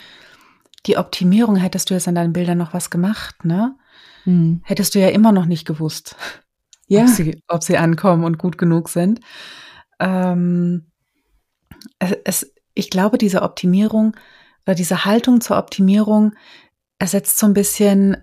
[0.86, 3.76] die Optimierung, hättest du jetzt an deinen Bildern noch was gemacht, ne?
[4.24, 4.60] Mhm.
[4.64, 6.16] Hättest du ja immer noch nicht gewusst,
[6.86, 7.02] ja.
[7.02, 9.20] ob, sie, ob sie ankommen und gut genug sind.
[9.98, 10.90] Ähm,
[11.98, 14.16] es, es, ich glaube, diese Optimierung
[14.66, 16.34] oder diese Haltung zur Optimierung
[16.98, 18.16] ersetzt so ein bisschen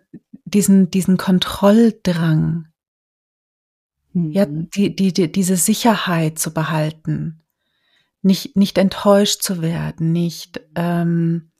[0.46, 2.68] diesen, diesen Kontrolldrang.
[4.14, 4.32] Mhm.
[4.32, 7.44] Ja, die, die, die, diese Sicherheit zu behalten.
[8.22, 11.52] Nicht, nicht enttäuscht zu werden, nicht ähm,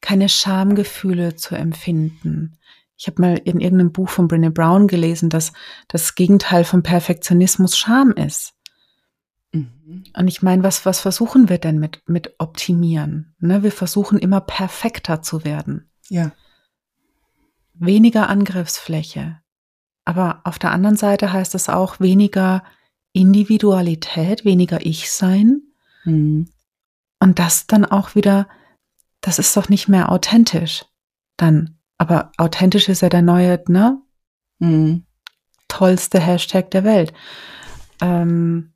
[0.00, 2.58] keine Schamgefühle zu empfinden.
[2.96, 5.52] Ich habe mal in irgendeinem Buch von Brené Brown gelesen, dass
[5.86, 8.54] das Gegenteil von Perfektionismus Scham ist.
[9.52, 10.04] Mhm.
[10.16, 13.36] Und ich meine, was, was versuchen wir denn mit, mit optimieren?
[13.38, 15.88] Ne, wir versuchen immer perfekter zu werden.
[16.08, 16.32] Ja
[17.78, 19.40] weniger Angriffsfläche.
[20.04, 22.62] Aber auf der anderen Seite heißt es auch weniger
[23.12, 25.62] Individualität, weniger Ich-Sein.
[26.04, 26.48] Mhm.
[27.20, 28.48] Und das dann auch wieder,
[29.20, 30.84] das ist doch nicht mehr authentisch.
[31.36, 34.00] Dann, aber authentisch ist ja der neue, ne?
[34.58, 35.04] Mhm.
[35.68, 37.12] Tollste Hashtag der Welt.
[38.00, 38.72] Ähm,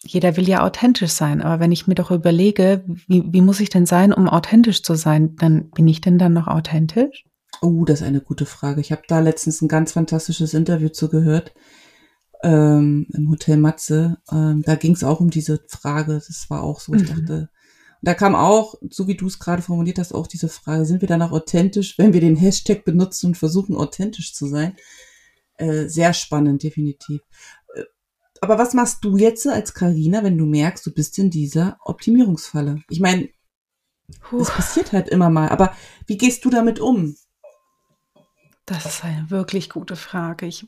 [0.00, 3.68] jeder will ja authentisch sein, aber wenn ich mir doch überlege, wie, wie muss ich
[3.68, 7.24] denn sein, um authentisch zu sein, dann bin ich denn dann noch authentisch?
[7.60, 8.80] Oh, das ist eine gute Frage.
[8.80, 11.54] Ich habe da letztens ein ganz fantastisches Interview zugehört
[12.42, 14.18] ähm, im Hotel Matze.
[14.30, 16.14] Ähm, da ging es auch um diese Frage.
[16.14, 17.06] Das war auch so, ich mhm.
[17.06, 17.50] dachte,
[18.00, 21.08] da kam auch, so wie du es gerade formuliert hast, auch diese Frage, sind wir
[21.08, 24.76] danach authentisch, wenn wir den Hashtag benutzen und versuchen, authentisch zu sein?
[25.56, 27.22] Äh, sehr spannend, definitiv.
[27.74, 27.82] Äh,
[28.40, 32.82] aber was machst du jetzt als Karina, wenn du merkst, du bist in dieser Optimierungsfalle?
[32.88, 33.28] Ich meine,
[34.40, 35.74] es passiert halt immer mal, aber
[36.06, 37.16] wie gehst du damit um?
[38.68, 40.46] Das ist eine wirklich gute Frage.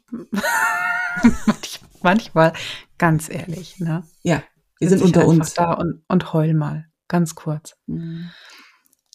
[1.62, 2.52] Ich, manchmal,
[2.96, 4.04] ganz ehrlich, ne?
[4.22, 4.44] Ja,
[4.78, 5.54] wir sind unter uns.
[5.54, 7.76] Da und, und heul mal, ganz kurz.
[7.86, 8.30] Mhm.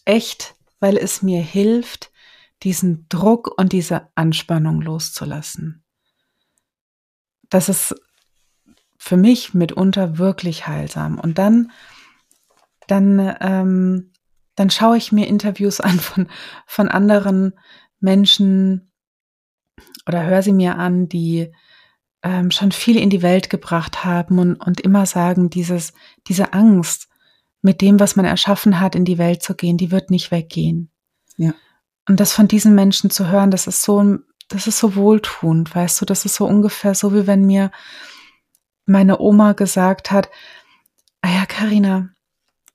[0.03, 2.11] Echt, weil es mir hilft,
[2.63, 5.83] diesen Druck und diese Anspannung loszulassen.
[7.49, 7.95] Das ist
[8.97, 11.17] für mich mitunter wirklich heilsam.
[11.17, 11.71] Und dann,
[12.87, 14.11] dann, ähm,
[14.55, 16.27] dann schaue ich mir Interviews an von,
[16.67, 17.53] von anderen
[17.99, 18.91] Menschen
[20.07, 21.51] oder höre sie mir an, die
[22.23, 25.93] ähm, schon viel in die Welt gebracht haben und, und immer sagen, dieses,
[26.27, 27.07] diese Angst,
[27.65, 30.91] mit dem, was man erschaffen hat, in die Welt zu gehen, die wird nicht weggehen.
[31.35, 31.55] Ja.
[32.07, 35.99] Und das von diesen Menschen zu hören, das ist so, das ist so wohltuend, weißt
[35.99, 37.71] du, das ist so ungefähr so, wie wenn mir
[38.85, 40.29] meine Oma gesagt hat,
[41.21, 42.09] ah ja, Carina,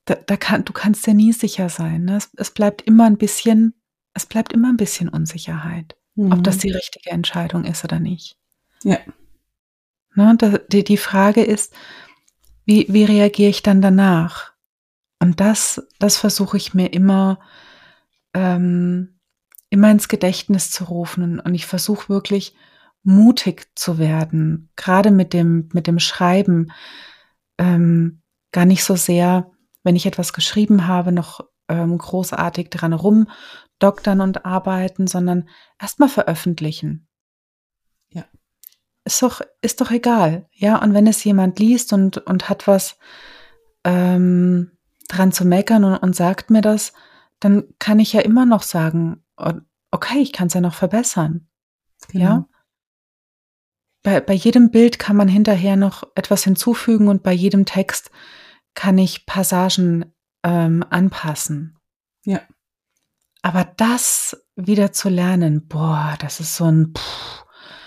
[0.07, 2.07] da, da kann, du kannst ja nie sicher sein.
[2.07, 2.17] Ne?
[2.17, 3.80] Es, es bleibt immer ein bisschen
[4.15, 6.33] es bleibt immer ein bisschen Unsicherheit, mhm.
[6.33, 6.61] ob das mhm.
[6.61, 8.37] die richtige Entscheidung ist oder nicht.
[8.83, 8.99] Ja.
[10.15, 10.37] Ne,
[10.71, 11.75] die, die Frage ist,
[12.65, 14.53] wie, wie reagiere ich dann danach?
[15.21, 17.39] Und das, das versuche ich mir immer,
[18.35, 19.21] ähm,
[19.69, 21.41] immer ins Gedächtnis zu rufen.
[21.41, 22.55] Und ich versuche wirklich
[23.03, 26.73] mutig zu werden, gerade mit dem, mit dem Schreiben.
[27.59, 29.51] Ähm, gar nicht so sehr,
[29.85, 32.93] wenn ich etwas geschrieben habe, noch ähm, großartig dran
[33.81, 35.49] rumdoktern und arbeiten, sondern
[35.81, 37.09] erstmal veröffentlichen.
[38.11, 38.25] Ja.
[39.05, 40.49] Ist doch, ist doch egal.
[40.53, 42.99] Ja, und wenn es jemand liest und, und hat was
[43.85, 44.73] ähm,
[45.09, 46.93] dran zu meckern und, und sagt mir das,
[47.41, 49.25] dann kann ich ja immer noch sagen,
[49.91, 51.49] okay, ich kann es ja noch verbessern.
[52.09, 52.25] Genau.
[52.25, 52.49] Ja.
[54.03, 58.11] bei, bei jedem Bild kann man hinterher noch etwas hinzufügen und bei jedem Text
[58.75, 61.79] kann ich Passagen ähm, anpassen.
[62.25, 62.41] Ja.
[63.43, 67.45] Aber das wieder zu lernen, boah, das ist so ein, pff,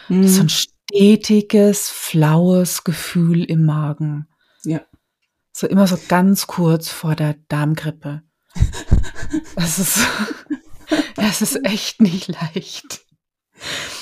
[0.09, 0.27] Mhm.
[0.27, 4.27] so ein stetiges, flaues Gefühl im Magen.
[4.65, 4.81] Ja.
[5.53, 8.23] So immer so ganz kurz vor der Darmgrippe.
[9.55, 9.99] Das ist,
[11.15, 13.01] das ist echt nicht leicht.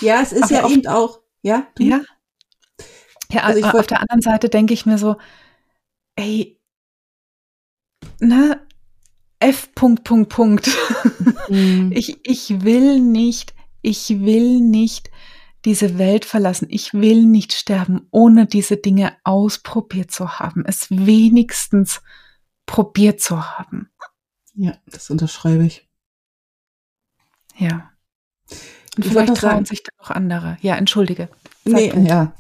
[0.02, 1.84] Ja, es ist Aber ja auf- eben auch, ja, du?
[1.84, 2.02] Ja.
[3.32, 5.16] Ja, Also auf der anderen Seite denke ich mir so,
[6.18, 6.60] ey,
[8.20, 8.66] ne,
[9.42, 9.74] F.
[9.76, 10.70] Punkt, Punkt, Punkt.
[11.50, 11.92] Mhm.
[11.96, 15.10] Ich, ich will nicht, ich will nicht
[15.66, 16.68] diese Welt verlassen.
[16.70, 20.64] Ich will nicht sterben, ohne diese Dinge ausprobiert zu haben.
[20.66, 22.02] Es wenigstens
[22.66, 23.90] probiert zu haben.
[24.54, 25.88] Ja, das unterschreibe ich.
[27.58, 27.92] Ja.
[28.98, 30.58] Und Ich vielleicht trauen sagen- sich dann noch andere.
[30.62, 31.30] Ja, entschuldige.
[31.66, 32.00] Sag Nee, du.
[32.02, 32.34] ja.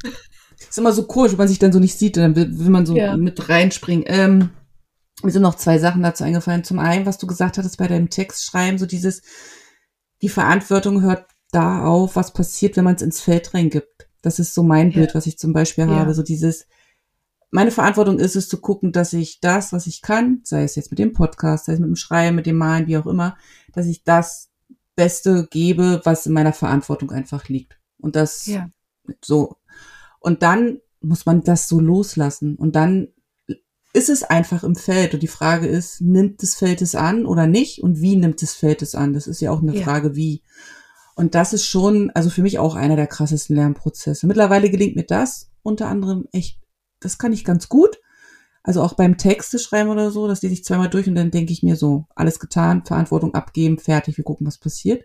[0.58, 2.86] Ist immer so komisch, wenn man sich dann so nicht sieht, dann will, will man
[2.86, 3.16] so Ja.
[3.18, 4.06] mit reinspringen.
[4.08, 4.50] Ähm,
[5.24, 6.64] mir sind noch zwei Sachen dazu eingefallen.
[6.64, 9.22] Zum einen, was du gesagt hattest bei deinem Textschreiben, so dieses,
[10.22, 14.10] die Verantwortung hört da auf, was passiert, wenn man es ins Feld reingibt.
[14.22, 14.96] Das ist so mein Ja.
[15.00, 15.96] Bild, was ich zum Beispiel Ja.
[15.96, 16.14] habe.
[16.14, 16.68] So dieses,
[17.50, 20.92] meine Verantwortung ist es zu gucken, dass ich das, was ich kann, sei es jetzt
[20.92, 23.38] mit dem Podcast, sei es mit dem Schreiben, mit dem Malen, wie auch immer,
[23.74, 24.50] dass ich das
[24.96, 27.80] Beste gebe, was in meiner Verantwortung einfach liegt.
[28.00, 28.70] Und das Ja.
[29.24, 29.58] so.
[30.20, 32.56] Und dann muss man das so loslassen.
[32.56, 33.08] Und dann
[33.93, 35.13] ist es einfach im Feld.
[35.13, 37.84] Und die Frage ist, nimmt das Feld es an oder nicht?
[37.84, 39.13] Und wie nimmt das Feld es an?
[39.13, 39.84] Das ist ja auch eine Ja.
[39.84, 40.43] Frage, wie.
[41.15, 44.27] Und das ist schon, also für mich auch einer der krassesten Lernprozesse.
[44.27, 46.60] Mittlerweile gelingt mir das unter anderem echt,
[46.99, 47.99] das kann ich ganz gut.
[48.63, 51.51] Also auch beim Texte schreiben oder so, das lese ich zweimal durch und dann denke
[51.51, 55.04] ich mir so, alles getan, Verantwortung abgeben, fertig, wir gucken, was passiert.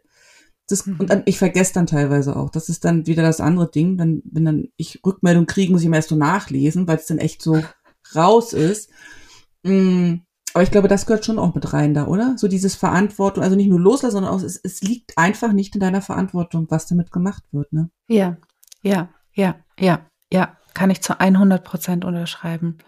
[0.68, 0.96] Das, Mhm.
[1.00, 2.50] Und dann, ich vergesse dann teilweise auch.
[2.50, 3.96] Das ist dann wieder das andere Ding.
[3.96, 7.18] Dann, wenn dann ich Rückmeldung kriege, muss ich immer erst so nachlesen, weil es dann
[7.18, 7.62] echt so
[8.14, 8.90] raus ist.
[9.62, 10.16] Mm,
[10.54, 12.38] Aber ich glaube, das gehört schon auch mit rein da, oder?
[12.38, 15.80] So dieses Verantwortung, also nicht nur loslassen, sondern auch, es, es liegt einfach nicht in
[15.80, 17.90] deiner Verantwortung, was damit gemacht wird, ne?
[18.08, 18.38] Ja,
[18.82, 22.78] ja, ja, ja, ja, kann ich zu 100 Prozent unterschreiben.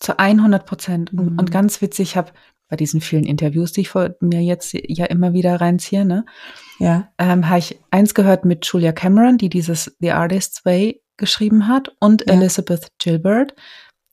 [0.00, 1.12] Zu 100 Prozent.
[1.12, 1.38] Und, Mhm.
[1.38, 2.32] und ganz witzig, ich habe
[2.68, 6.24] bei diesen vielen Interviews, die ich vor mir jetzt ja immer wieder reinziehe, ne,
[6.80, 7.12] Ja.
[7.18, 11.94] ähm, habe ich eins gehört mit Julia Cameron, die dieses The Artist's Way geschrieben hat,
[12.00, 12.34] und Ja.
[12.34, 13.54] Elizabeth Gilbert,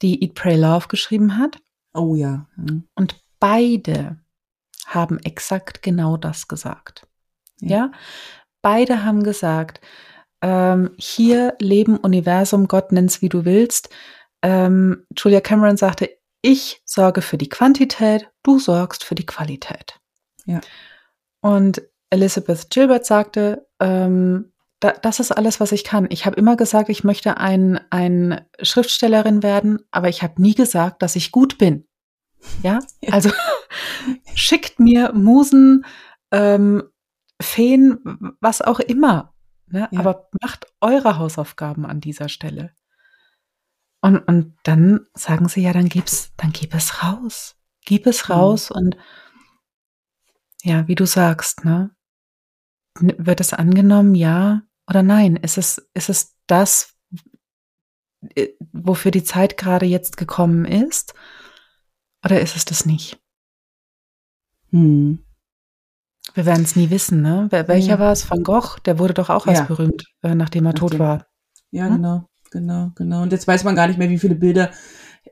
[0.02, 1.60] die Eat, Pray, Love geschrieben hat.
[1.94, 2.48] Oh ja.
[2.56, 2.88] Mhm.
[2.96, 4.18] Und beide
[4.86, 7.08] haben exakt genau das gesagt.
[7.62, 7.70] Ja.
[7.70, 7.92] Ja,
[8.62, 9.82] beide haben gesagt,
[10.42, 13.90] ähm, hier Leben, Universum, Gott nenn's wie du willst.
[14.42, 16.10] Ähm, Julia Cameron sagte,
[16.42, 20.00] ich sorge für die Quantität, du sorgst für die Qualität.
[20.46, 20.62] Ja.
[21.42, 26.08] Und Elizabeth Gilbert sagte, ähm, da, das ist alles, was ich kann.
[26.10, 31.02] Ich habe immer gesagt, ich möchte ein, ein Schriftstellerin werden, aber ich habe nie gesagt,
[31.02, 31.86] dass ich gut bin.
[32.64, 32.80] Ja,
[33.12, 33.30] also
[34.36, 35.86] schickt mir Musen,
[36.32, 36.84] ähm,
[37.42, 39.34] Feen, was auch immer.
[39.68, 39.88] Ne?
[39.92, 40.00] Ja.
[40.00, 42.74] Aber macht eure Hausaufgaben an dieser Stelle.
[44.02, 47.58] Und, und dann sagen sie ja, dann gib's, dann gib es raus.
[47.86, 48.34] Gib es Mhm.
[48.34, 48.98] raus und
[50.64, 51.92] ja, wie du sagst, ne?
[53.00, 55.36] Wird es angenommen, ja oder nein?
[55.36, 56.96] Ist es, ist es das,
[58.36, 61.14] äh, wofür die Zeit gerade jetzt gekommen ist?
[62.26, 63.20] Oder ist es das nicht?
[64.72, 65.20] Hm.
[66.34, 67.48] Wir werden es nie wissen, ne?
[67.52, 68.00] Welcher Ja.
[68.00, 68.30] war es?
[68.30, 68.78] Van Gogh?
[68.86, 69.66] Der wurde doch auch erst Ja.
[69.68, 71.26] berühmt, äh, nachdem er tot Nachdem- war.
[71.72, 71.96] Ja, Hm?
[71.96, 73.24] genau, genau, genau.
[73.24, 74.72] Und jetzt weiß man gar nicht mehr, wie viele Bilder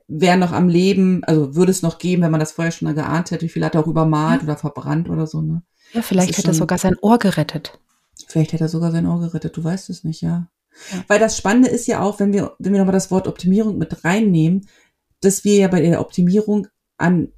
[0.08, 2.94] wären noch am Leben, also würde es noch geben, wenn man das vorher schon mal
[2.94, 4.44] geahnt hätte, wie viel hat er auch übermalt Ja.
[4.48, 5.62] oder verbrannt oder so, ne?
[5.92, 7.78] Ja, vielleicht hätte er sogar sein Ohr gerettet.
[8.26, 10.48] Vielleicht hätte er sogar sein Ohr gerettet, du weißt es nicht, ja.
[10.92, 11.04] Ja.
[11.08, 14.04] Weil das Spannende ist ja auch, wenn wir, wenn wir nochmal das Wort Optimierung mit
[14.04, 14.68] reinnehmen,
[15.20, 17.32] dass wir ja bei der Optimierung an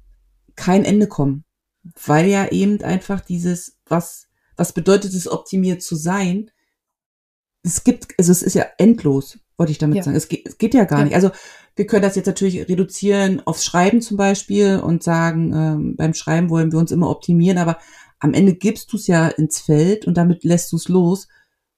[0.55, 1.43] kein Ende kommen.
[2.05, 6.51] Weil ja eben einfach dieses, was, was bedeutet es, optimiert zu sein?
[7.63, 10.03] Es gibt, also es ist ja endlos, wollte ich damit Ja.
[10.03, 10.17] sagen.
[10.17, 11.05] Es geht, es geht ja gar Ja.
[11.05, 11.15] nicht.
[11.15, 11.31] Also
[11.75, 16.49] wir können das jetzt natürlich reduzieren aufs Schreiben zum Beispiel und sagen, ähm, beim Schreiben
[16.51, 17.79] wollen wir uns immer optimieren, aber
[18.21, 21.27] am Ende gibst du es ja ins Feld und damit lässt du es los.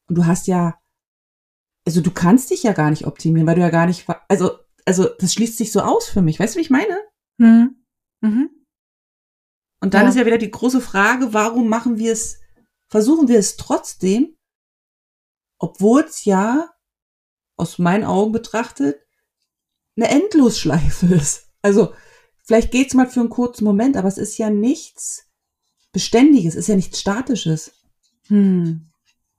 [0.08, 0.78] Und du hast ja,
[1.88, 4.52] also du kannst dich ja gar nicht optimieren, weil du ja gar nicht, also,
[4.86, 6.40] also das schließt sich so aus für mich.
[6.40, 6.98] Weißt du, wie ich meine?
[7.40, 7.84] Hm.
[8.22, 8.50] Mhm.
[9.82, 10.10] Und dann Ja.
[10.10, 12.40] ist ja wieder die große Frage, warum machen wir es,
[12.90, 14.38] versuchen wir es trotzdem,
[15.60, 16.70] obwohl es ja
[17.58, 19.00] aus meinen Augen betrachtet
[19.96, 21.50] eine Endlosschleife ist.
[21.62, 21.94] Also
[22.44, 25.30] vielleicht geht's mal für einen kurzen Moment, aber es ist ja nichts
[25.94, 27.72] Beständiges, es ist ja nichts Statisches.
[28.28, 28.88] Hm.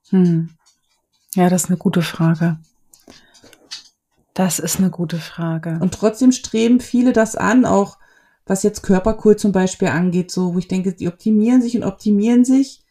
[0.08, 0.50] Hm.
[1.34, 2.58] Ja, das ist eine gute Frage.
[4.34, 5.78] Das ist eine gute Frage.
[5.80, 7.98] Und trotzdem streben viele das an, auch
[8.46, 12.44] was jetzt Körperkult zum Beispiel angeht, so, wo ich denke, die optimieren sich und optimieren
[12.44, 12.82] sich.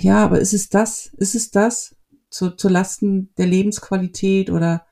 [0.00, 1.10] Ja, aber ist es das?
[1.16, 1.94] Ist es das
[2.30, 4.86] zu, zu Lasten der Lebensqualität oder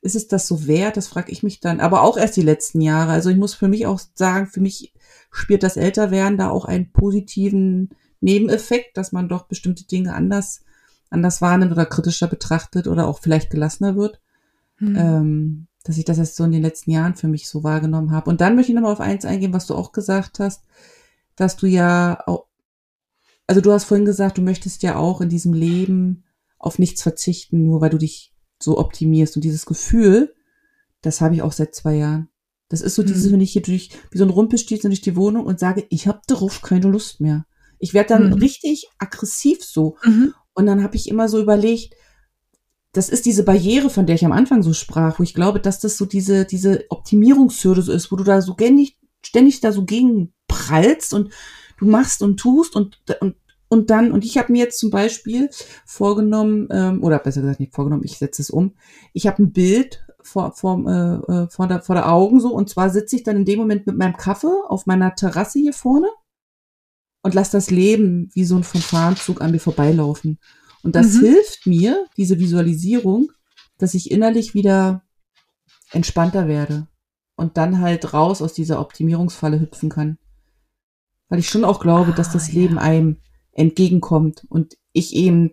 [0.00, 0.96] ist es das so wert?
[0.96, 1.80] Das frage ich mich dann.
[1.80, 3.12] Aber auch erst die letzten Jahre.
[3.12, 4.94] Also ich muss für mich auch sagen, für mich
[5.30, 10.62] spielt das Älterwerden da auch einen positiven Nebeneffekt, dass man doch bestimmte Dinge anders,
[11.08, 14.20] anders wahrnimmt oder kritischer betrachtet oder auch vielleicht gelassener wird.
[14.76, 14.96] Hm.
[14.96, 18.28] Ähm, dass ich das erst so in den letzten Jahren für mich so wahrgenommen habe.
[18.28, 20.64] Und dann möchte ich nochmal auf eins eingehen, was du auch gesagt hast,
[21.36, 22.46] dass du ja auch,
[23.46, 26.24] also du hast vorhin gesagt, du möchtest ja auch in diesem Leben
[26.58, 29.36] auf nichts verzichten, nur weil du dich so optimierst.
[29.36, 30.34] Und dieses Gefühl,
[31.00, 32.28] das habe ich auch seit zwei Jahren.
[32.70, 33.32] Das ist so dieses, mhm.
[33.32, 36.22] wenn ich hier durch, wie so ein Rumpelstilzchen durch die Wohnung und sage, ich habe
[36.26, 37.44] darauf keine Lust mehr.
[37.78, 38.34] Ich werde dann mhm.
[38.34, 39.96] richtig aggressiv so.
[40.04, 40.32] Mhm.
[40.54, 41.94] Und dann habe ich immer so überlegt,
[42.92, 45.80] das ist diese Barriere, von der ich am Anfang so sprach, wo ich glaube, dass
[45.80, 49.84] das so diese, diese Optimierungshürde so ist, wo du da so ständig, ständig da so
[49.84, 51.32] gegen prallst und
[51.78, 53.36] du machst und tust und, und,
[53.68, 55.50] und dann, und ich habe mir jetzt zum Beispiel
[55.86, 58.74] vorgenommen, ähm, oder besser gesagt nicht vorgenommen, ich setze es um,
[59.12, 62.68] ich habe ein Bild vor, vor, äh, äh, vor, der, vor der Augen so, und
[62.68, 66.08] zwar sitze ich dann in dem Moment mit meinem Kaffee auf meiner Terrasse hier vorne
[67.22, 70.38] und lass das Leben wie so ein Fanfarenzug an mir vorbeilaufen.
[70.82, 71.20] Und das mhm.
[71.20, 73.30] hilft mir, diese Visualisierung,
[73.78, 75.02] dass ich innerlich wieder
[75.90, 76.88] entspannter werde
[77.36, 80.18] und dann halt raus aus dieser Optimierungsfalle hüpfen kann.
[81.28, 82.82] Weil ich schon auch glaube, ah, dass das Leben ja.
[82.82, 83.18] einem
[83.52, 85.50] entgegenkommt und ich eben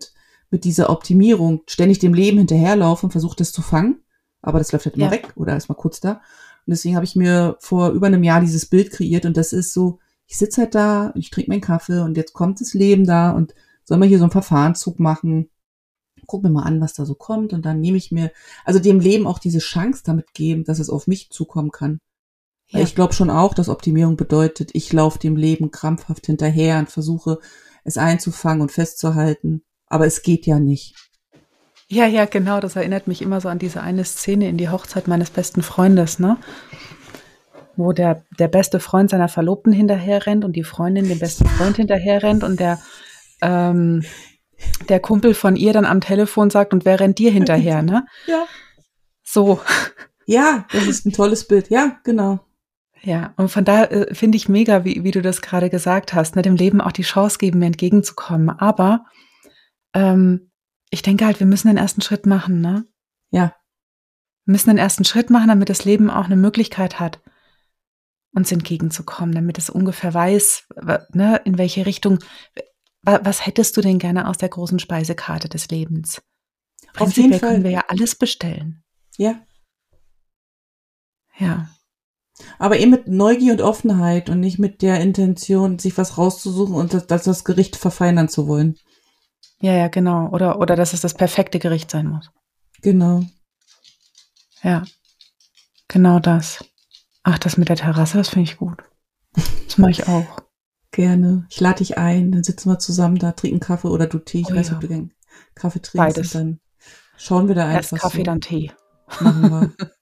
[0.50, 4.02] mit dieser Optimierung ständig dem Leben hinterherlaufe und versuche das zu fangen.
[4.40, 5.12] Aber das läuft halt immer ja.
[5.12, 6.12] weg oder ist mal kurz da.
[6.12, 9.72] Und deswegen habe ich mir vor über einem Jahr dieses Bild kreiert und das ist
[9.72, 13.30] so, ich sitze halt da, ich trinke meinen Kaffee und jetzt kommt das Leben da
[13.30, 15.48] und soll man hier so einen Verfahrenszug machen?
[16.26, 18.30] Guck mir mal an, was da so kommt und dann nehme ich mir,
[18.66, 22.00] also dem Leben auch diese Chance damit geben, dass es auf mich zukommen kann.
[22.68, 22.80] Ja.
[22.80, 27.38] Ich glaube schon auch, dass Optimierung bedeutet, ich laufe dem Leben krampfhaft hinterher und versuche
[27.84, 29.62] es einzufangen und festzuhalten.
[29.86, 31.07] Aber es geht ja nicht.
[31.90, 32.60] Ja, ja, genau.
[32.60, 36.18] Das erinnert mich immer so an diese eine Szene in die Hochzeit meines besten Freundes,
[36.18, 36.36] ne?
[37.76, 41.76] Wo der, der beste Freund seiner Verlobten hinterher rennt und die Freundin dem besten Freund
[41.76, 42.78] hinterher rennt und der
[43.40, 44.04] ähm,
[44.88, 48.06] der Kumpel von ihr dann am Telefon sagt, und wer rennt dir hinterher, ne?
[48.26, 48.44] Ja.
[49.22, 49.60] So.
[50.26, 51.70] Ja, das ist ein tolles Bild.
[51.70, 52.40] Ja, genau.
[53.02, 56.34] Ja, und von da äh, finde ich mega, wie, wie du das gerade gesagt hast,
[56.34, 58.50] ne, dem Leben auch die Chance geben, mir entgegenzukommen.
[58.50, 59.04] Aber
[59.94, 60.50] ähm,
[60.90, 62.86] ich denke halt, wir müssen den ersten Schritt machen, ne?
[63.30, 63.54] Ja.
[64.44, 67.20] Wir müssen den ersten Schritt machen, damit das Leben auch eine Möglichkeit hat,
[68.32, 70.68] uns entgegenzukommen, damit es ungefähr weiß,
[71.12, 72.18] ne, in welche Richtung,
[73.02, 76.22] was hättest du denn gerne aus der großen Speisekarte des Lebens?
[76.92, 78.82] Prinzipiell können wir ja alles bestellen.
[79.16, 79.40] Ja.
[81.38, 81.68] Ja.
[82.58, 86.94] Aber eben mit Neugier und Offenheit und nicht mit der Intention, sich was rauszusuchen und
[86.94, 88.78] das, das, das Gericht verfeinern zu wollen.
[89.60, 90.28] Ja, ja, genau.
[90.28, 92.30] Oder, oder dass es das perfekte Gericht sein muss.
[92.82, 93.24] Genau.
[94.62, 94.84] Ja.
[95.88, 96.64] Genau das.
[97.22, 98.82] Ach, das mit der Terrasse, das finde ich gut.
[99.34, 100.42] Das mache ich auch.
[100.90, 101.46] Gerne.
[101.50, 104.40] Ich lade dich ein, dann sitzen wir zusammen da, trinken Kaffee oder du Tee.
[104.40, 104.74] Ich oh, weiß nicht, ja.
[104.76, 105.12] ob du gern
[105.54, 106.16] Kaffee trinkst.
[106.16, 106.34] Beides.
[106.34, 106.60] Und dann
[107.16, 107.92] schauen wir da einfach.
[107.92, 108.24] Erst Kaffee, so.
[108.24, 108.72] dann Tee.
[109.20, 109.72] Machen wir.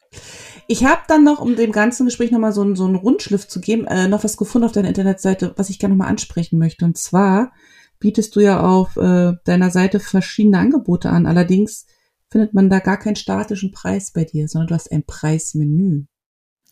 [0.69, 3.87] Ich habe dann noch, um dem ganzen Gespräch nochmal so, so einen Rundschliff zu geben,
[3.87, 6.85] äh, noch was gefunden auf deiner Internetseite, was ich gerne nochmal ansprechen möchte.
[6.85, 7.53] Und zwar
[7.99, 11.27] bietest du ja auf äh, deiner Seite verschiedene Angebote an.
[11.27, 11.87] Allerdings
[12.31, 16.07] findet man da gar keinen statischen Preis bei dir, sondern du hast ein Preismenü.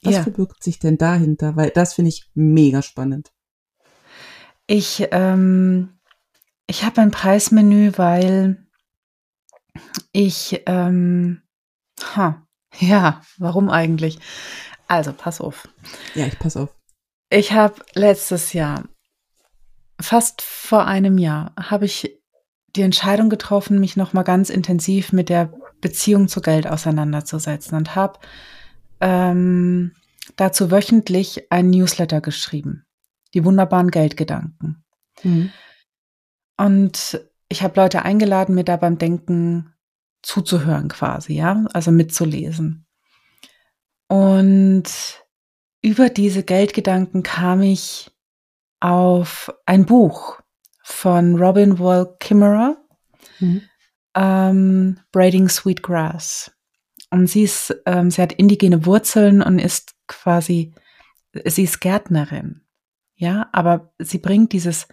[0.02, 0.22] Was ja.
[0.22, 1.56] verbirgt sich denn dahinter?
[1.56, 3.32] Weil das finde ich mega spannend.
[4.66, 5.98] Ich, ähm,
[6.66, 8.66] ich habe ein Preismenü, weil
[10.12, 11.42] ich, ähm,
[12.16, 12.46] ha,
[12.78, 14.18] ja, warum eigentlich?
[14.86, 15.68] Also, pass auf.
[16.14, 16.74] Ja, ich pass auf.
[17.30, 18.84] Ich habe letztes Jahr,
[20.04, 22.18] fast vor einem Jahr, habe ich
[22.76, 28.18] die Entscheidung getroffen, mich nochmal ganz intensiv mit der Beziehung zu Geld auseinanderzusetzen und habe
[29.00, 29.92] ähm,
[30.36, 32.84] dazu wöchentlich ein Newsletter geschrieben
[33.34, 34.84] die wunderbaren Geldgedanken.
[35.22, 35.50] Mhm.
[36.56, 39.74] Und ich habe Leute eingeladen, mir da beim Denken
[40.22, 42.86] zuzuhören quasi, ja, also mitzulesen.
[44.08, 44.84] Und
[45.82, 48.10] über diese Geldgedanken kam ich
[48.84, 50.42] auf ein Buch
[50.82, 52.76] von Robin Wall Kimmerer,
[53.40, 53.62] mhm.
[54.14, 56.52] ähm, Braiding Sweet Grass.
[57.08, 60.74] Und sie ist, ähm, sie hat indigene Wurzeln und ist quasi,
[61.46, 62.60] sie ist Gärtnerin.
[63.14, 64.86] Ja, aber sie bringt dieses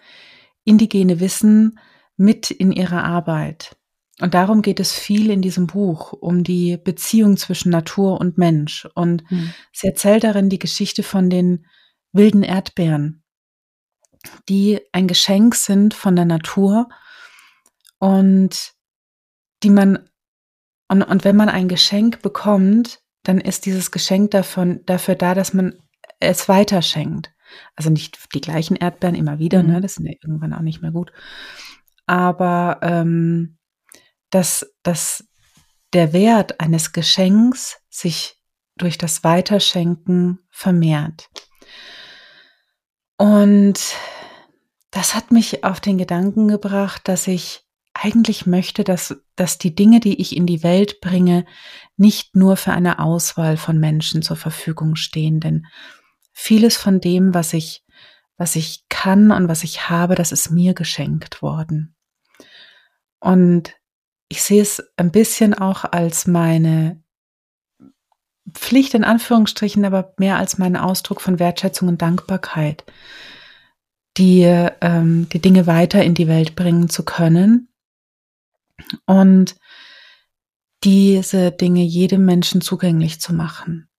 [0.64, 1.78] indigene Wissen
[2.16, 3.76] mit in ihre Arbeit.
[4.22, 8.88] Und darum geht es viel in diesem Buch, um die Beziehung zwischen Natur und Mensch.
[8.96, 9.54] Und mhm.
[9.74, 11.66] sie erzählt darin die Geschichte von den
[12.14, 13.21] wilden Erdbeeren,
[14.50, 16.90] die ein Geschenk sind von der Natur
[18.00, 18.74] und
[19.64, 20.10] die man,
[20.88, 25.54] und, und wenn man ein Geschenk bekommt, dann ist dieses Geschenk davon, dafür da, dass
[25.54, 25.76] man
[26.20, 27.32] es weiterschenkt.
[27.76, 29.68] Also nicht die gleichen Erdbeeren immer wieder, ne?
[29.68, 29.74] mhm.
[29.76, 29.82] ne?
[29.82, 31.12] Das sind ja irgendwann auch nicht mehr gut.
[32.06, 33.58] Aber ähm,
[34.30, 35.28] dass, dass
[35.94, 38.38] der Wert eines Geschenks sich
[38.78, 41.30] durch das Weiterschenken vermehrt.
[43.22, 43.76] Und
[44.90, 47.64] das hat mich auf den Gedanken gebracht, dass ich
[47.94, 51.46] eigentlich möchte, dass, dass die Dinge, die ich in die Welt bringe,
[51.98, 55.40] nicht nur für eine Auswahl von Menschen zur Verfügung stehen.
[55.40, 55.68] Denn
[56.34, 57.86] vieles von dem, was ich,
[58.38, 61.96] was ich kann und was ich habe, das ist mir geschenkt worden.
[63.20, 63.76] Und
[64.30, 67.04] ich sehe es ein bisschen auch als meine
[68.54, 72.84] Pflicht in Anführungsstrichen, aber mehr als meinen Ausdruck von Wertschätzung und Dankbarkeit,
[74.18, 74.44] die,
[74.82, 77.70] ähm, die Dinge weiter in die Welt bringen zu können
[79.06, 79.56] und
[80.84, 83.90] diese Dinge jedem Menschen zugänglich zu machen.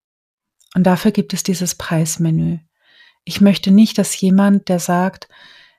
[0.75, 2.59] Und dafür gibt es dieses Preismenü.
[3.25, 5.29] Ich möchte nicht, dass jemand, der sagt,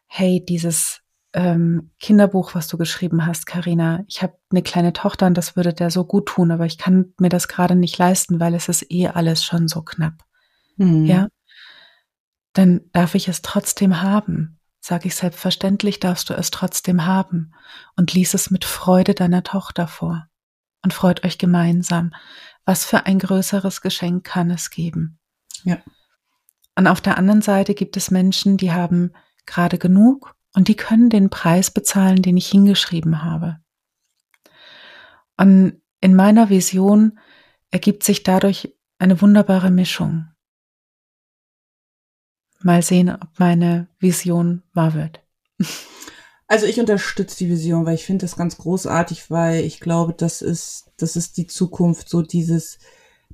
[0.08, 1.03] hey, dieses
[1.34, 4.04] ähm, Kinderbuch, was du geschrieben hast, Karina.
[4.08, 7.14] Ich habe eine kleine Tochter und das würde der so gut tun, aber ich kann
[7.20, 10.24] mir das gerade nicht leisten, weil es ist eh alles schon so knapp.
[10.78, 11.06] Mhm.
[11.06, 11.28] Ja,
[12.54, 14.60] dann darf ich es trotzdem haben.
[14.80, 17.54] Sag ich selbstverständlich, darfst du es trotzdem haben
[17.96, 20.28] und lies es mit Freude deiner Tochter vor
[20.84, 22.14] und freut euch gemeinsam.
[22.66, 25.20] Was für ein größeres Geschenk kann es geben?
[25.64, 25.78] Ja.
[26.76, 29.14] Und auf der anderen Seite gibt es Menschen, die haben
[29.46, 33.60] gerade genug und die können den Preis bezahlen, den ich hingeschrieben habe.
[35.38, 37.20] Und in meiner Vision
[37.72, 40.28] ergibt sich dadurch eine wunderbare Mischung.
[42.62, 45.22] Mal sehen, ob meine Vision wahr wird.
[46.46, 50.44] Also ich unterstütze die Vision, weil ich finde das ganz großartig, weil ich glaube, das
[50.44, 52.78] ist, das ist die Zukunft, so dieses,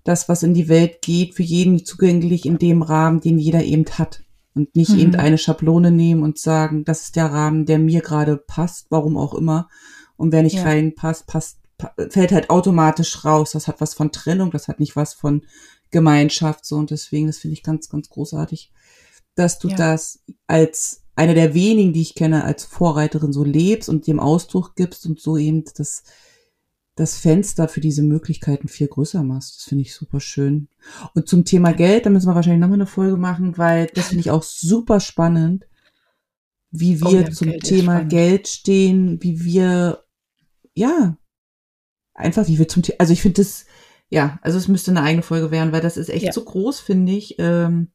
[0.06, 3.84] das, was in die Welt geht, für jeden zugänglich in dem Rahmen, den jeder eben
[3.98, 4.24] hat
[4.54, 5.00] und nicht mhm.
[5.00, 9.34] irgendeine Schablone nehmen und sagen, das ist der Rahmen, der mir gerade passt, warum auch
[9.34, 9.70] immer.
[10.18, 10.64] Und wer nicht ja.
[10.64, 11.60] reinpasst, passt,
[12.10, 13.52] fällt halt automatisch raus.
[13.52, 15.44] Das hat was von Trennung, das hat nicht was von
[15.92, 18.72] Gemeinschaft so und deswegen, das finde ich ganz, ganz großartig,
[19.36, 19.76] dass du ja.
[19.76, 24.76] das als eine der wenigen, die ich kenne, als Vorreiterin so lebst und dem Ausdruck
[24.76, 26.04] gibst und so eben das
[27.00, 29.56] das Fenster für diese Möglichkeiten viel größer machst.
[29.56, 30.68] Das finde ich super schön.
[31.16, 34.20] Und zum Thema Geld, da müssen wir wahrscheinlich nochmal eine Folge machen, weil das finde
[34.20, 35.66] ich auch super spannend,
[36.72, 40.04] wie wir oh ja, zum Geld Thema Geld stehen, wie wir,
[40.74, 41.18] ja,
[42.14, 43.66] einfach wie wir zum Thema, also ich finde das,
[44.10, 46.34] ja, also es müsste eine eigene Folge werden, weil das ist echt ja.
[46.34, 47.38] so groß, finde ich.
[47.40, 47.92] Ähm,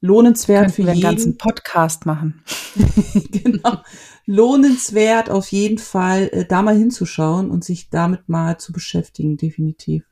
[0.00, 0.92] lohnenswert für jeden.
[0.92, 2.42] einen ganzen Podcast machen.
[3.30, 3.82] genau.
[4.26, 10.04] Lohnenswert auf jeden Fall, äh, da mal hinzuschauen und sich damit mal zu beschäftigen, definitiv.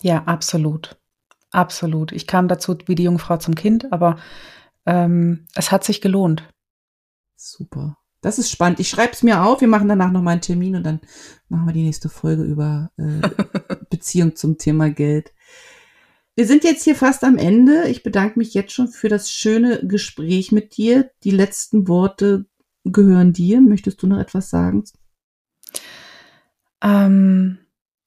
[0.00, 0.98] Ja, absolut.
[1.50, 2.12] Absolut.
[2.12, 4.18] Ich kam dazu wie die Jungfrau zum Kind, aber
[4.84, 6.42] ähm, es hat sich gelohnt.
[7.34, 7.96] Super.
[8.20, 8.80] Das ist spannend.
[8.80, 9.60] Ich schreibe es mir auf.
[9.60, 11.00] Wir machen danach nochmal einen Termin und dann
[11.48, 13.20] machen wir die nächste Folge über äh,
[13.90, 15.32] Beziehung zum Thema Geld.
[16.36, 17.88] Wir sind jetzt hier fast am Ende.
[17.88, 21.10] Ich bedanke mich jetzt schon für das schöne Gespräch mit dir.
[21.24, 22.44] Die letzten Worte
[22.84, 23.62] gehören dir.
[23.62, 24.84] Möchtest du noch etwas sagen?
[26.82, 27.58] Ähm,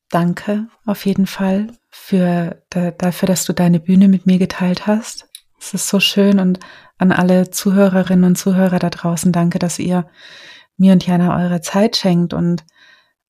[0.09, 5.27] danke auf jeden Fall für dafür, dass du deine Bühne mit mir geteilt hast.
[5.59, 6.59] Es ist so schön und
[6.99, 10.07] an alle Zuhörerinnen und Zuhörer da draußen danke, dass ihr
[10.77, 12.63] mir und Jana eure Zeit schenkt und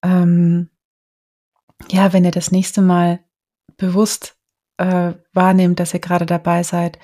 [0.04, 0.70] ähm,
[1.90, 3.22] ja, wenn ihr das nächste Mal
[3.78, 4.39] bewusst
[4.80, 6.98] äh, wahrnehmt, dass ihr gerade dabei seid,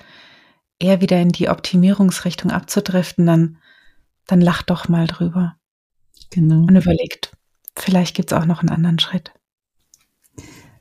[0.78, 3.58] eher wieder in die Optimierungsrichtung abzudriften, dann,
[4.26, 5.56] dann lacht doch mal drüber.
[6.30, 6.60] Genau.
[6.60, 7.36] Und überlegt,
[7.76, 9.32] vielleicht gibt es auch noch einen anderen Schritt.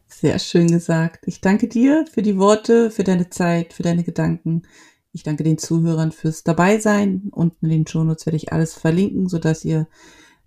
[0.08, 1.28] Sehr schön gesagt.
[1.28, 4.64] Ich danke dir für die Worte, für deine Zeit, für deine Gedanken.
[5.12, 7.30] Ich danke den Zuhörern fürs Dabeisein.
[7.32, 9.88] Unten in den Shownotes werde ich alles verlinken, sodass ihr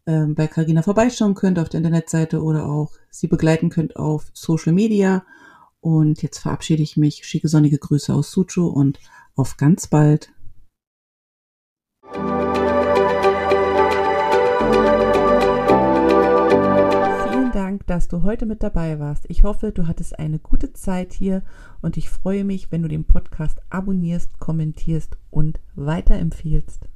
[0.06, 4.72] äh, bei Carina vorbeischauen könnt auf der Internetseite oder auch sie begleiten könnt auf Social
[4.72, 5.24] Media.
[5.80, 8.98] Und jetzt verabschiede ich mich, schicke sonnige Grüße aus Suchu und
[9.36, 10.32] auf ganz bald.
[17.30, 19.26] Vielen Dank, dass du heute mit dabei warst.
[19.28, 21.42] Ich hoffe, du hattest eine gute Zeit hier
[21.80, 26.88] und ich freue mich, wenn du den Podcast abonnierst, kommentierst und weiterempfiehlst.